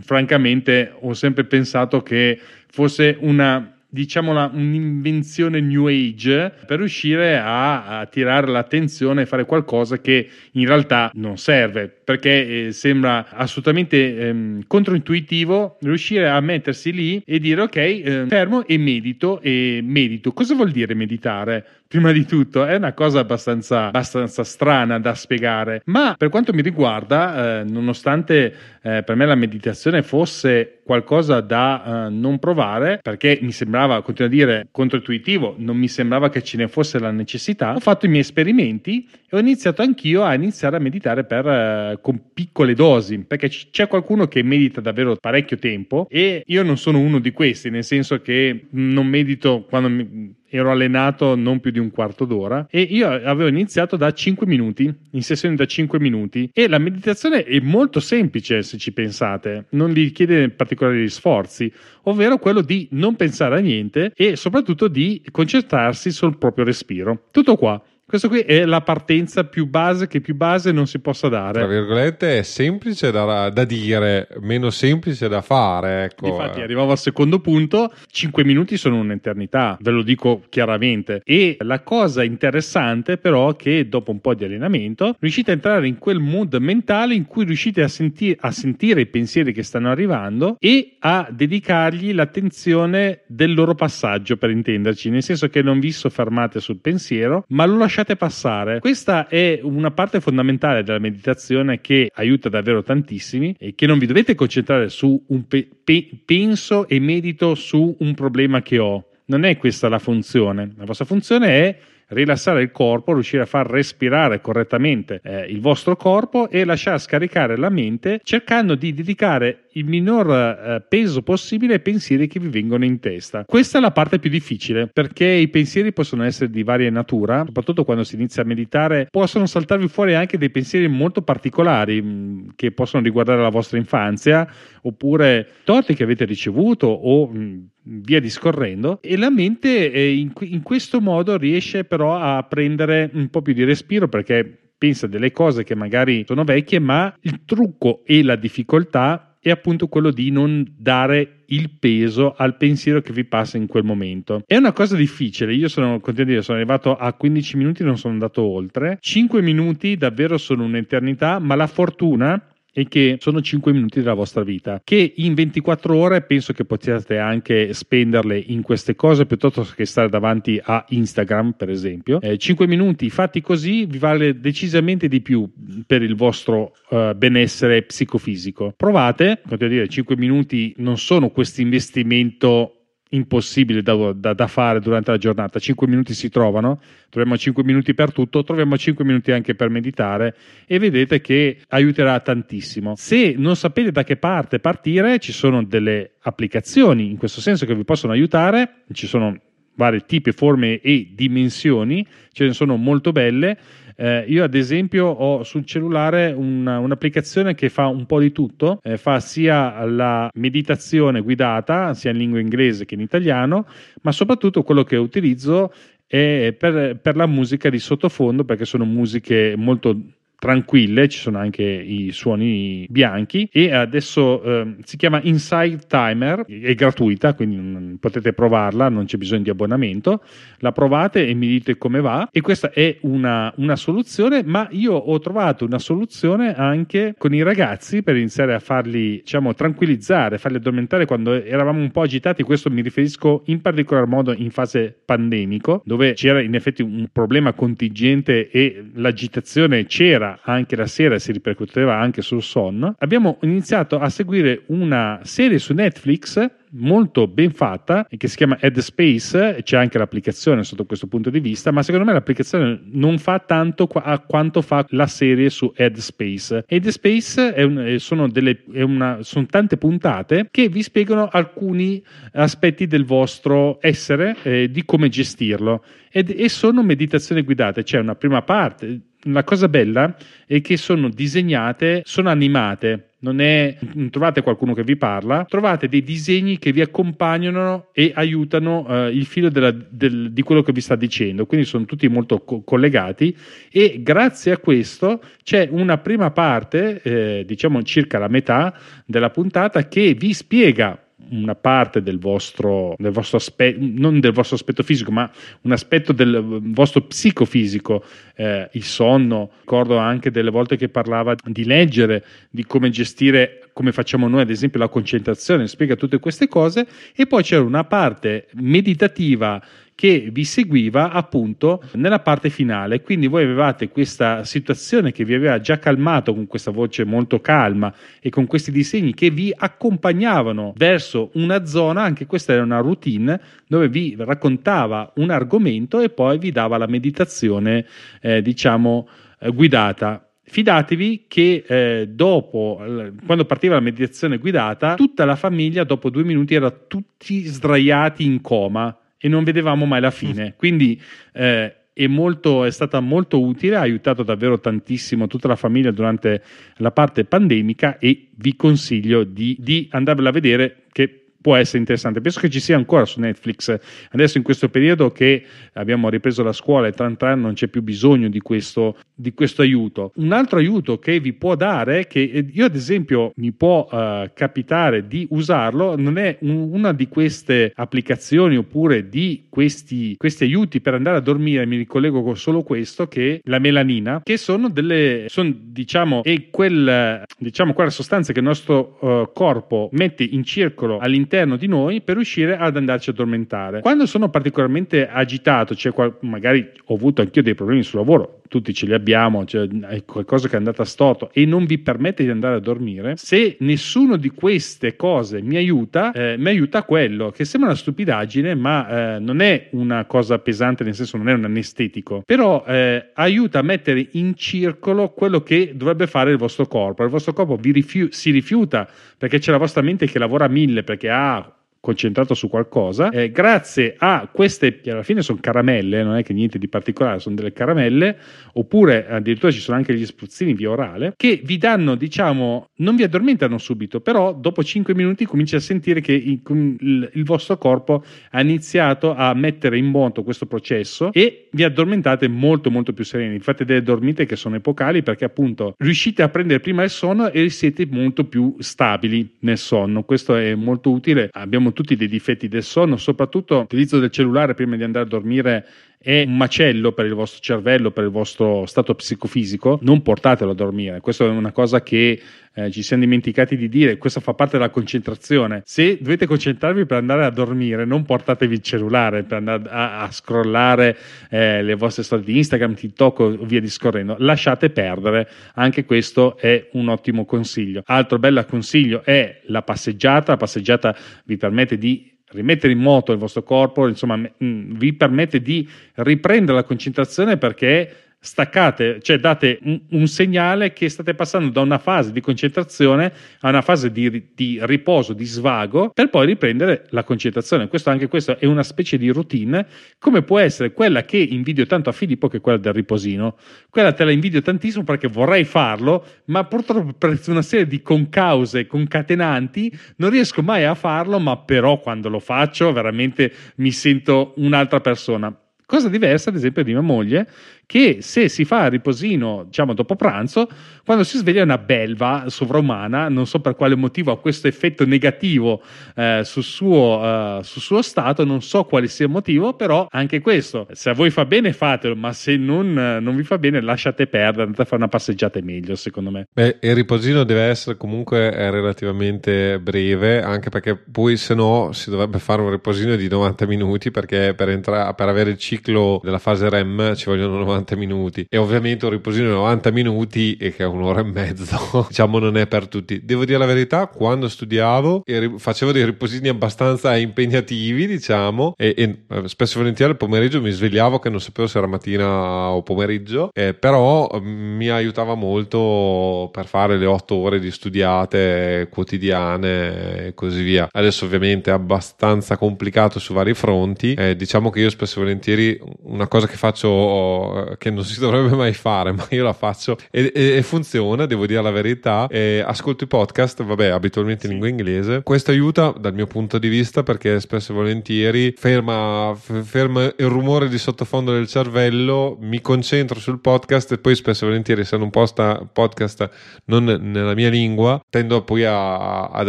[0.00, 2.38] francamente ho sempre pensato che
[2.68, 10.00] fosse una diciamola, un'invenzione new age per riuscire a, a tirare l'attenzione e fare qualcosa
[10.00, 17.22] che in realtà non serve perché eh, sembra assolutamente ehm, controintuitivo riuscire a mettersi lì
[17.24, 20.32] e dire ok, eh, fermo e medito e medito.
[20.32, 21.64] Cosa vuol dire meditare?
[21.88, 26.60] Prima di tutto è una cosa abbastanza, abbastanza strana da spiegare, ma per quanto mi
[26.60, 33.38] riguarda, eh, nonostante eh, per me la meditazione fosse qualcosa da eh, non provare, perché
[33.40, 37.74] mi sembrava, continuo a dire, controintuitivo, non mi sembrava che ce ne fosse la necessità,
[37.74, 41.98] ho fatto i miei esperimenti e ho iniziato anch'io a iniziare a meditare per, eh,
[42.02, 46.78] con piccole dosi, perché c- c'è qualcuno che medita davvero parecchio tempo e io non
[46.78, 51.70] sono uno di questi, nel senso che non medito quando mi, ero allenato non più
[51.70, 55.98] di un quarto d'ora e io avevo iniziato da 5 minuti, in sessione da 5
[55.98, 61.72] minuti e la meditazione è molto semplice se ci pensate, non vi chiede particolari sforzi,
[62.04, 67.26] ovvero quello di non pensare a niente e soprattutto di concentrarsi sul proprio respiro.
[67.30, 67.80] Tutto qua.
[68.08, 71.58] Questo qui è la partenza più base che più base non si possa dare.
[71.58, 76.04] Tra virgolette è semplice da, da dire, meno semplice da fare.
[76.04, 76.28] Ecco.
[76.28, 81.20] Infatti arrivavo al secondo punto, 5 minuti sono un'eternità, ve lo dico chiaramente.
[81.24, 85.88] E la cosa interessante però è che dopo un po' di allenamento riuscite a entrare
[85.88, 89.90] in quel mood mentale in cui riuscite a, senti- a sentire i pensieri che stanno
[89.90, 95.90] arrivando e a dedicargli l'attenzione del loro passaggio per intenderci, nel senso che non vi
[95.90, 98.78] soffermate sul pensiero, ma lo lasciate lasciate passare.
[98.78, 104.04] Questa è una parte fondamentale della meditazione che aiuta davvero tantissimi e che non vi
[104.04, 109.06] dovete concentrare su un pe- pe- penso e medito su un problema che ho.
[109.26, 110.72] Non è questa la funzione.
[110.76, 111.78] La vostra funzione è
[112.08, 117.56] rilassare il corpo, riuscire a far respirare correttamente eh, il vostro corpo e lasciare scaricare
[117.56, 122.84] la mente cercando di dedicare il minor eh, peso possibile ai pensieri che vi vengono
[122.84, 123.44] in testa.
[123.44, 127.84] Questa è la parte più difficile perché i pensieri possono essere di varia natura, soprattutto
[127.84, 132.48] quando si inizia a meditare, possono saltarvi fuori anche dei pensieri molto particolari mh, mm,
[132.56, 134.46] che possono riguardare la vostra infanzia
[134.82, 140.32] oppure torti che avete ricevuto o mh, mm, via discorrendo e la mente eh, in,
[140.40, 145.32] in questo modo riesce però a prendere un po' più di respiro perché pensa delle
[145.32, 150.30] cose che magari sono vecchie, ma il trucco e la difficoltà è appunto quello di
[150.30, 154.42] non dare il peso al pensiero che vi passa in quel momento.
[154.44, 158.14] È una cosa difficile, io sono contento di sono arrivato a 15 minuti, non sono
[158.14, 158.98] andato oltre.
[159.00, 162.42] 5 minuti davvero sono un'eternità, ma la fortuna
[162.78, 167.16] e che sono 5 minuti della vostra vita, che in 24 ore penso che possiate
[167.16, 172.20] anche spenderle in queste cose piuttosto che stare davanti a Instagram, per esempio.
[172.20, 175.50] Eh, 5 minuti fatti così vi vale decisamente di più
[175.86, 178.74] per il vostro uh, benessere psicofisico.
[178.76, 182.75] Provate, continuo a dire, 5 minuti non sono questo investimento
[183.10, 185.58] impossibile da, da, da, fare durante la giornata.
[185.58, 190.34] 5 minuti si trovano, troviamo 5 minuti per tutto, troviamo 5 minuti anche per meditare
[190.66, 192.94] e vedete che aiuterà tantissimo.
[192.96, 197.74] Se non sapete da che parte partire, ci sono delle applicazioni in questo senso che
[197.74, 199.38] vi possono aiutare, ci sono
[199.76, 203.58] vari tipi, forme e dimensioni, ce ne sono molto belle.
[203.98, 208.78] Eh, io ad esempio ho sul cellulare una, un'applicazione che fa un po' di tutto,
[208.82, 213.66] eh, fa sia la meditazione guidata, sia in lingua inglese che in italiano,
[214.02, 215.72] ma soprattutto quello che utilizzo
[216.06, 219.98] è per, per la musica di sottofondo perché sono musiche molto
[220.38, 226.74] tranquille, ci sono anche i suoni bianchi e adesso eh, si chiama Inside Timer, è
[226.74, 230.22] gratuita, quindi potete provarla, non c'è bisogno di abbonamento,
[230.58, 234.94] la provate e mi dite come va e questa è una, una soluzione, ma io
[234.94, 240.58] ho trovato una soluzione anche con i ragazzi per iniziare a farli, diciamo, tranquillizzare, farli
[240.58, 245.82] addormentare quando eravamo un po' agitati, questo mi riferisco in particolar modo in fase pandemico,
[245.84, 251.20] dove c'era in effetti un problema contingente e l'agitazione c'era era anche la sera e
[251.20, 257.52] si ripercuoteva anche sul sonno, abbiamo iniziato a seguire una serie su Netflix molto ben
[257.52, 262.04] fatta che si chiama Headspace, c'è anche l'applicazione sotto questo punto di vista, ma secondo
[262.04, 266.64] me l'applicazione non fa tanto a quanto fa la serie su Headspace.
[266.66, 272.02] Headspace è un, sono, delle, è una, sono tante puntate che vi spiegano alcuni
[272.32, 278.14] aspetti del vostro essere, eh, di come gestirlo ed, e sono meditazioni guidate, c'è una
[278.14, 280.16] prima parte la cosa bella
[280.46, 283.76] è che sono disegnate, sono animate, non, è,
[284.10, 289.26] trovate qualcuno che vi parla, trovate dei disegni che vi accompagnano e aiutano eh, il
[289.26, 293.36] filo della, del, di quello che vi sta dicendo, quindi sono tutti molto co- collegati
[293.70, 298.74] e grazie a questo c'è una prima parte, eh, diciamo circa la metà
[299.04, 301.00] della puntata, che vi spiega
[301.30, 305.30] una parte del vostro, del vostro aspetto, non del vostro aspetto fisico, ma
[305.62, 308.04] un aspetto del vostro psicofisico,
[308.34, 309.50] eh, il sonno.
[309.60, 314.50] Ricordo anche delle volte che parlava di leggere, di come gestire, come facciamo noi, ad
[314.50, 316.86] esempio, la concentrazione, spiega tutte queste cose.
[317.14, 319.62] E poi c'era una parte meditativa
[319.96, 323.00] che vi seguiva appunto nella parte finale.
[323.00, 327.92] Quindi voi avevate questa situazione che vi aveva già calmato con questa voce molto calma
[328.20, 333.40] e con questi disegni che vi accompagnavano verso una zona, anche questa era una routine
[333.66, 337.86] dove vi raccontava un argomento e poi vi dava la meditazione,
[338.20, 339.08] eh, diciamo,
[339.40, 340.20] eh, guidata.
[340.48, 342.80] Fidatevi che eh, dopo,
[343.24, 348.42] quando partiva la meditazione guidata, tutta la famiglia dopo due minuti era tutti sdraiati in
[348.42, 350.46] coma e non vedevamo mai la fine.
[350.46, 350.56] Mm.
[350.56, 351.00] Quindi
[351.32, 356.42] eh, è, molto, è, stata molto utile, ha aiutato davvero tantissimo tutta la famiglia durante
[356.76, 362.20] la parte pandemica e vi consiglio di, di andarvela a vedere che può essere interessante.
[362.20, 363.78] Penso che ci sia ancora su Netflix.
[364.10, 365.44] Adesso in questo periodo che
[365.74, 369.62] abbiamo ripreso la scuola e tra l'altro non c'è più bisogno di questo, di questo
[369.62, 370.10] aiuto.
[370.16, 375.06] Un altro aiuto che vi può dare, che io ad esempio mi può uh, capitare
[375.06, 380.94] di usarlo, non è un, una di queste applicazioni oppure di questi, questi aiuti per
[380.94, 385.54] andare a dormire, mi ricollego con solo questo, che la melanina, che sono delle, sono,
[385.56, 391.34] diciamo, è quel, diciamo, quella sostanza che il nostro uh, corpo mette in circolo all'interno
[391.36, 393.80] all'interno di noi per riuscire ad andarci a addormentare.
[393.80, 398.72] Quando sono particolarmente agitato, cioè qual- magari ho avuto anch'io dei problemi sul lavoro, tutti
[398.72, 402.30] ce li abbiamo, cioè è qualcosa che è andata storto e non vi permette di
[402.30, 407.44] andare a dormire, se nessuno di queste cose mi aiuta, eh, mi aiuta quello, che
[407.44, 411.44] sembra una stupidaggine, ma eh, non è una cosa pesante, nel senso non è un
[411.44, 417.02] anestetico, però eh, aiuta a mettere in circolo quello che dovrebbe fare il vostro corpo.
[417.02, 420.82] Il vostro corpo rifiu- si rifiuta perché c'è la vostra mente che lavora a mille,
[420.82, 423.10] perché ha Jahr concentrato su qualcosa.
[423.10, 427.18] Eh, grazie a queste, che alla fine sono caramelle, non è che niente di particolare,
[427.20, 428.16] sono delle caramelle,
[428.54, 433.02] oppure addirittura ci sono anche gli spruzzini via orale, che vi danno, diciamo, non vi
[433.02, 438.04] addormentano subito, però dopo 5 minuti cominci a sentire che il, il, il vostro corpo
[438.30, 443.38] ha iniziato a mettere in moto questo processo e vi addormentate molto molto più sereni.
[443.38, 447.48] Fate delle dormite che sono epocali perché appunto riuscite a prendere prima il sonno e
[447.50, 450.02] siete molto più stabili nel sonno.
[450.02, 451.28] Questo è molto utile.
[451.32, 455.66] Abbiamo tutti dei difetti del sonno, soprattutto l'utilizzo del cellulare prima di andare a dormire
[455.98, 460.54] è un macello per il vostro cervello, per il vostro stato psicofisico, non portatelo a
[460.54, 461.00] dormire.
[461.00, 462.20] Questa è una cosa che
[462.58, 465.60] eh, ci siamo dimenticati di dire, questo fa parte della concentrazione.
[465.66, 470.10] Se dovete concentrarvi per andare a dormire, non portatevi il cellulare per andare a, a
[470.10, 470.96] scrollare
[471.28, 474.16] eh, le vostre storie di Instagram, TikTok o via discorrendo.
[474.20, 477.82] Lasciate perdere, anche questo è un ottimo consiglio.
[477.84, 480.32] Altro bel consiglio è la passeggiata.
[480.32, 485.42] La passeggiata vi permette di rimettere in moto il vostro corpo, insomma, mm, vi permette
[485.42, 491.60] di riprendere la concentrazione perché staccate, cioè date un, un, segnale che state passando da
[491.60, 496.86] una fase di concentrazione a una fase di, di, riposo, di svago, per poi riprendere
[496.90, 497.68] la concentrazione.
[497.68, 499.66] Questo, anche questo è una specie di routine,
[500.00, 503.36] come può essere quella che invidio tanto a Filippo, che è quella del riposino.
[503.70, 508.66] Quella te la invidio tantissimo perché vorrei farlo, ma purtroppo per una serie di concause
[508.66, 514.80] concatenanti non riesco mai a farlo, ma però quando lo faccio veramente mi sento un'altra
[514.80, 515.32] persona.
[515.66, 517.28] Cosa diversa, ad esempio, di mia moglie,
[517.66, 520.48] che se si fa a riposino, diciamo dopo pranzo,
[520.84, 524.86] quando si sveglia è una belva sovrumana, non so per quale motivo ha questo effetto
[524.86, 525.60] negativo
[525.96, 530.20] eh, sul, suo, uh, sul, suo, stato, non so quale sia il motivo, però anche
[530.20, 534.06] questo, se a voi fa bene fatelo, ma se non, non vi fa bene lasciate
[534.06, 536.28] perdere, andate a fare una passeggiata è meglio secondo me.
[536.32, 541.90] Beh, il riposino deve essere comunque eh, relativamente breve, anche perché poi se no si
[541.90, 546.18] dovrebbe fare un riposino di 90 minuti perché per, entra- per avere il ciclo della
[546.18, 548.26] fase REM ci vogliono 90 90 minuti.
[548.28, 551.86] E ovviamente un riposino di 90 minuti e che è un'ora e mezzo.
[551.88, 553.04] Diciamo non è per tutti.
[553.04, 555.02] Devo dire la verità quando studiavo
[555.36, 560.50] facevo dei riposini abbastanza impegnativi diciamo e, e eh, spesso e volentieri al pomeriggio mi
[560.50, 566.28] svegliavo che non sapevo se era mattina o pomeriggio eh, però mm, mi aiutava molto
[566.32, 570.68] per fare le 8 ore di studiate quotidiane e così via.
[570.70, 575.60] Adesso ovviamente è abbastanza complicato su vari fronti eh, diciamo che io spesso e volentieri
[575.84, 579.76] una cosa che faccio cosa che non si dovrebbe mai fare, ma io la faccio
[579.90, 582.08] e, e, e funziona, devo dire la verità.
[582.08, 585.02] E ascolto i podcast, vabbè, abitualmente in lingua inglese.
[585.02, 590.48] Questo aiuta dal mio punto di vista perché spesso e volentieri ferma, ferma il rumore
[590.48, 594.90] di sottofondo del cervello, mi concentro sul podcast e poi spesso e volentieri, essendo un
[594.90, 596.10] posta, podcast
[596.46, 599.28] non nella mia lingua, tendo poi a, ad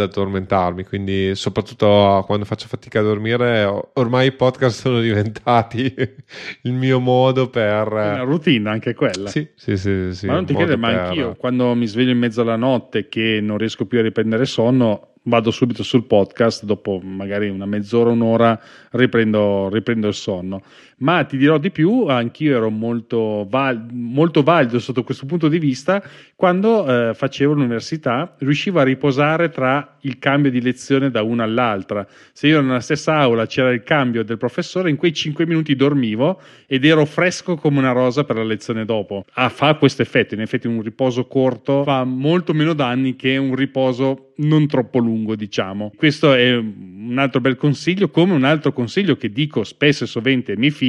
[0.00, 0.84] addormentarmi.
[0.84, 3.64] Quindi, soprattutto quando faccio fatica a dormire,
[3.94, 5.94] ormai i podcast sono diventati
[6.62, 8.07] il mio modo per.
[8.12, 9.28] Una routine anche quella.
[9.28, 10.08] Sì, sì, sì.
[10.12, 10.98] sì ma non ti chiede, ma per...
[10.98, 15.14] anch'io quando mi sveglio in mezzo alla notte che non riesco più a riprendere sonno,
[15.22, 18.58] vado subito sul podcast, dopo magari una mezz'ora, un'ora
[18.92, 20.62] riprendo, riprendo il sonno.
[20.98, 25.58] Ma ti dirò di più, anch'io ero molto, val- molto valido sotto questo punto di
[25.58, 26.02] vista
[26.34, 32.06] quando eh, facevo l'università, riuscivo a riposare tra il cambio di lezione da una all'altra.
[32.32, 36.40] Se io nella stessa aula c'era il cambio del professore, in quei 5 minuti dormivo
[36.66, 39.24] ed ero fresco come una rosa per la lezione dopo.
[39.34, 43.54] Ah, fa questo effetto, in effetti un riposo corto fa molto meno danni che un
[43.54, 45.92] riposo non troppo lungo, diciamo.
[45.96, 50.52] Questo è un altro bel consiglio, come un altro consiglio che dico spesso e sovente
[50.52, 50.87] ai miei figli,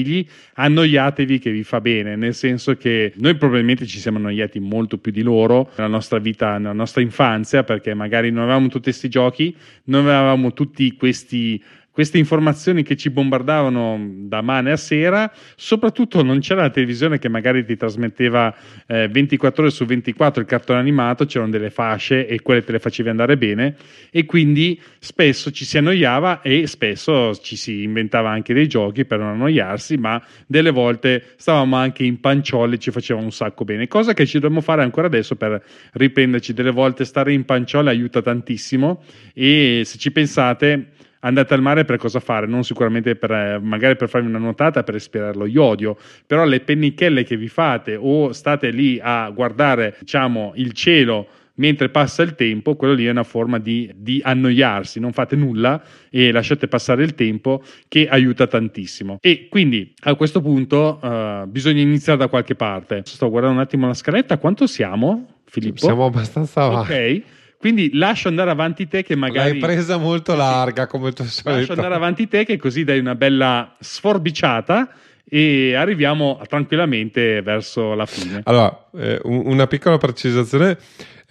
[0.53, 5.11] annoiatevi che vi fa bene, nel senso che noi probabilmente ci siamo annoiati molto più
[5.11, 9.55] di loro nella nostra vita, nella nostra infanzia, perché magari non avevamo tutti questi giochi,
[9.85, 11.61] non avevamo tutti questi
[11.99, 17.27] queste informazioni che ci bombardavano da mane a sera, soprattutto non c'era la televisione che
[17.27, 18.55] magari ti trasmetteva
[18.87, 22.79] eh, 24 ore su 24 il cartone animato, c'erano delle fasce e quelle te le
[22.79, 23.75] facevi andare bene
[24.11, 29.19] e quindi spesso ci si annoiava e spesso ci si inventava anche dei giochi per
[29.19, 33.89] non annoiarsi, ma delle volte stavamo anche in panciole e ci faceva un sacco bene,
[33.89, 38.21] cosa che ci dobbiamo fare ancora adesso per riprenderci, delle volte stare in panciole aiuta
[38.21, 42.47] tantissimo e se ci pensate andate al mare per cosa fare?
[42.47, 46.59] Non sicuramente per, eh, magari per farvi una nuotata, per respirare lo iodio, però le
[46.61, 51.27] pennichelle che vi fate o state lì a guardare, diciamo, il cielo
[51.59, 55.81] mentre passa il tempo, quello lì è una forma di, di, annoiarsi, non fate nulla
[56.09, 59.17] e lasciate passare il tempo che aiuta tantissimo.
[59.21, 63.01] E quindi a questo punto uh, bisogna iniziare da qualche parte.
[63.05, 65.79] Sto guardando un attimo la scaletta, quanto siamo, Filippo?
[65.79, 66.91] Siamo abbastanza avanti.
[66.91, 67.23] Ok.
[67.59, 69.59] Quindi lascio andare avanti te che magari...
[69.59, 71.59] L'hai presa molto larga come tu solito.
[71.59, 74.89] Lascio andare avanti te che così dai una bella sforbiciata
[75.29, 78.39] e arriviamo tranquillamente verso la fine.
[78.45, 80.77] Allora, eh, una piccola precisazione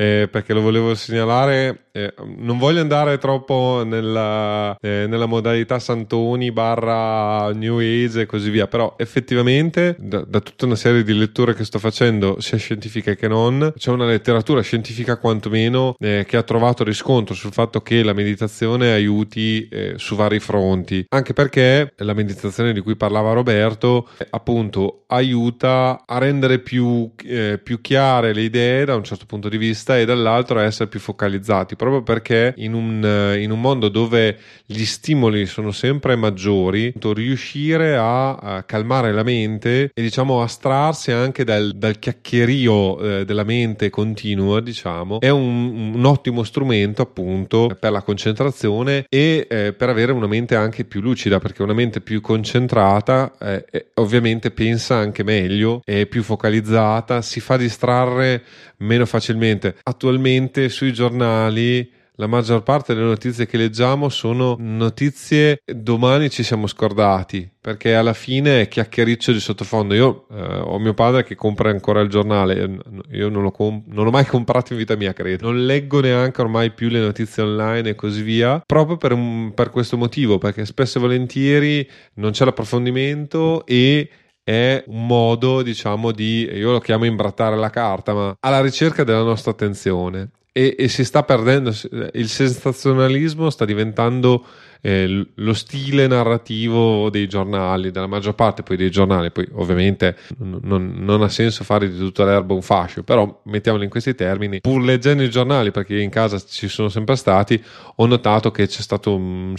[0.01, 1.87] eh, perché lo volevo segnalare.
[1.91, 8.51] Eh, non voglio andare troppo nella, eh, nella, modalità Santoni barra New Age e così
[8.51, 13.17] via, però effettivamente da, da, tutta una serie di letture che sto facendo, sia scientifiche
[13.17, 18.05] che non, c'è una letteratura scientifica quantomeno eh, che ha trovato riscontro sul fatto che
[18.05, 24.09] la meditazione aiuti eh, su vari fronti, anche perché la meditazione di cui parlava Roberto
[24.31, 29.57] appunto aiuta a rendere più, eh, più chiare le idee da un certo punto di
[29.57, 34.39] vista e dall'altro essere più focalizzati, proprio perché in un, eh, in un mondo dove
[34.67, 41.45] gli stimoli sono sempre maggiori, riuscire a, a calmare la mente e diciamo astrarsi anche
[41.45, 47.93] dal, dal chiacchierio eh, della mente continua, diciamo, è un, un, ottimo strumento appunto per
[47.93, 52.21] la concentrazione e eh, per avere una mente anche più lucida, perché una mente più
[52.21, 58.43] concentrata eh, ovviamente pensa anche meglio, è più focalizzata, si fa distrarre
[58.79, 59.77] meno facilmente.
[59.83, 66.67] Attualmente sui giornali la maggior parte delle notizie che leggiamo sono notizie domani ci siamo
[66.67, 71.71] scordati perché alla fine è chiacchiericcio di sottofondo io eh, ho mio padre che compra
[71.71, 72.81] ancora il giornale
[73.13, 76.73] io non comp- non l'ho, mai comprato in vita mia credo non leggo neanche ormai
[76.73, 79.17] più le notizie online e così via proprio per,
[79.55, 84.09] per questo motivo perché spesso e volentieri non c'è l'approfondimento e
[84.49, 89.23] è un modo, diciamo, di, io lo chiamo imbrattare la carta, ma alla ricerca della
[89.23, 90.31] nostra attenzione.
[90.53, 91.71] E, e si sta perdendo,
[92.15, 94.43] il sensazionalismo sta diventando
[94.81, 100.93] eh, lo stile narrativo dei giornali, della maggior parte poi dei giornali, poi ovviamente non,
[100.97, 104.83] non, ha senso fare di tutta l'erba un fascio, però mettiamolo in questi termini, pur
[104.83, 107.63] leggendo i giornali, perché in casa ci sono sempre stati,
[107.97, 109.55] ho notato che c'è stato un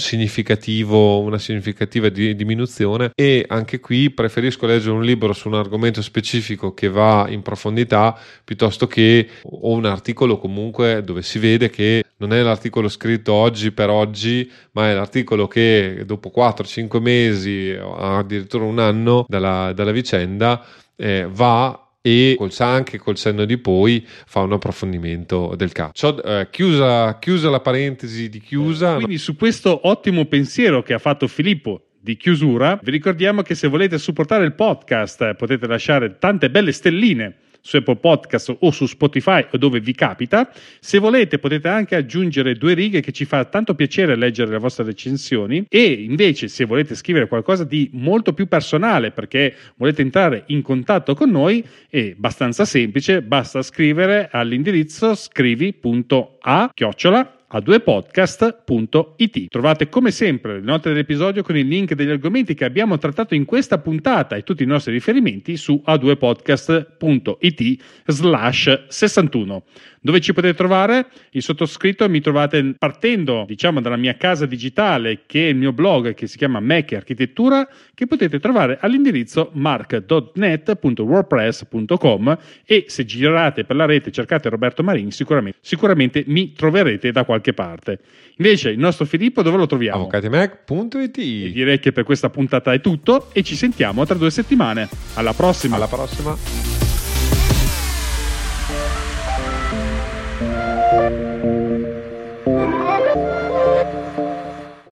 [0.89, 6.73] una significativa di, diminuzione e anche qui preferisco leggere un libro su un argomento specifico
[6.73, 12.33] che va in profondità piuttosto che o un articolo comunque dove si vede che non
[12.33, 15.08] è l'articolo scritto oggi per oggi, ma è l'articolo
[15.47, 22.97] che dopo 4-5 mesi, addirittura un anno dalla, dalla vicenda, eh, va e col, anche
[22.97, 26.23] col senno di poi fa un approfondimento del caso.
[26.23, 28.95] Eh, chiusa, chiusa, la parentesi di chiusa.
[28.95, 33.67] Quindi su questo ottimo pensiero che ha fatto Filippo di chiusura, vi ricordiamo che se
[33.67, 39.45] volete supportare il podcast potete lasciare tante belle stelline su Apple Podcast o su Spotify
[39.51, 40.51] o dove vi capita.
[40.79, 44.85] Se volete potete anche aggiungere due righe che ci fa tanto piacere leggere le vostre
[44.85, 50.61] recensioni e invece se volete scrivere qualcosa di molto più personale perché volete entrare in
[50.61, 59.47] contatto con noi è abbastanza semplice, basta scrivere all'indirizzo scrivi.a chiocciola a2podcast.it.
[59.47, 63.45] Trovate come sempre le note dell'episodio con il link degli argomenti che abbiamo trattato in
[63.45, 69.63] questa puntata e tutti i nostri riferimenti su a2podcast.it slash 61
[70.01, 71.07] dove ci potete trovare?
[71.31, 76.13] Il sottoscritto mi trovate partendo diciamo dalla mia casa digitale che è il mio blog
[76.13, 83.85] che si chiama Mac Architettura che potete trovare all'indirizzo mark.net.wordpress.com e se girate per la
[83.85, 87.99] rete e cercate Roberto Marini sicuramente, sicuramente mi troverete da qualche parte.
[88.37, 89.97] Invece il nostro Filippo dove lo troviamo?
[89.99, 94.87] avvocatimac.it e direi che per questa puntata è tutto e ci sentiamo tra due settimane.
[95.15, 95.75] Alla prossima.
[95.75, 96.88] Alla prossima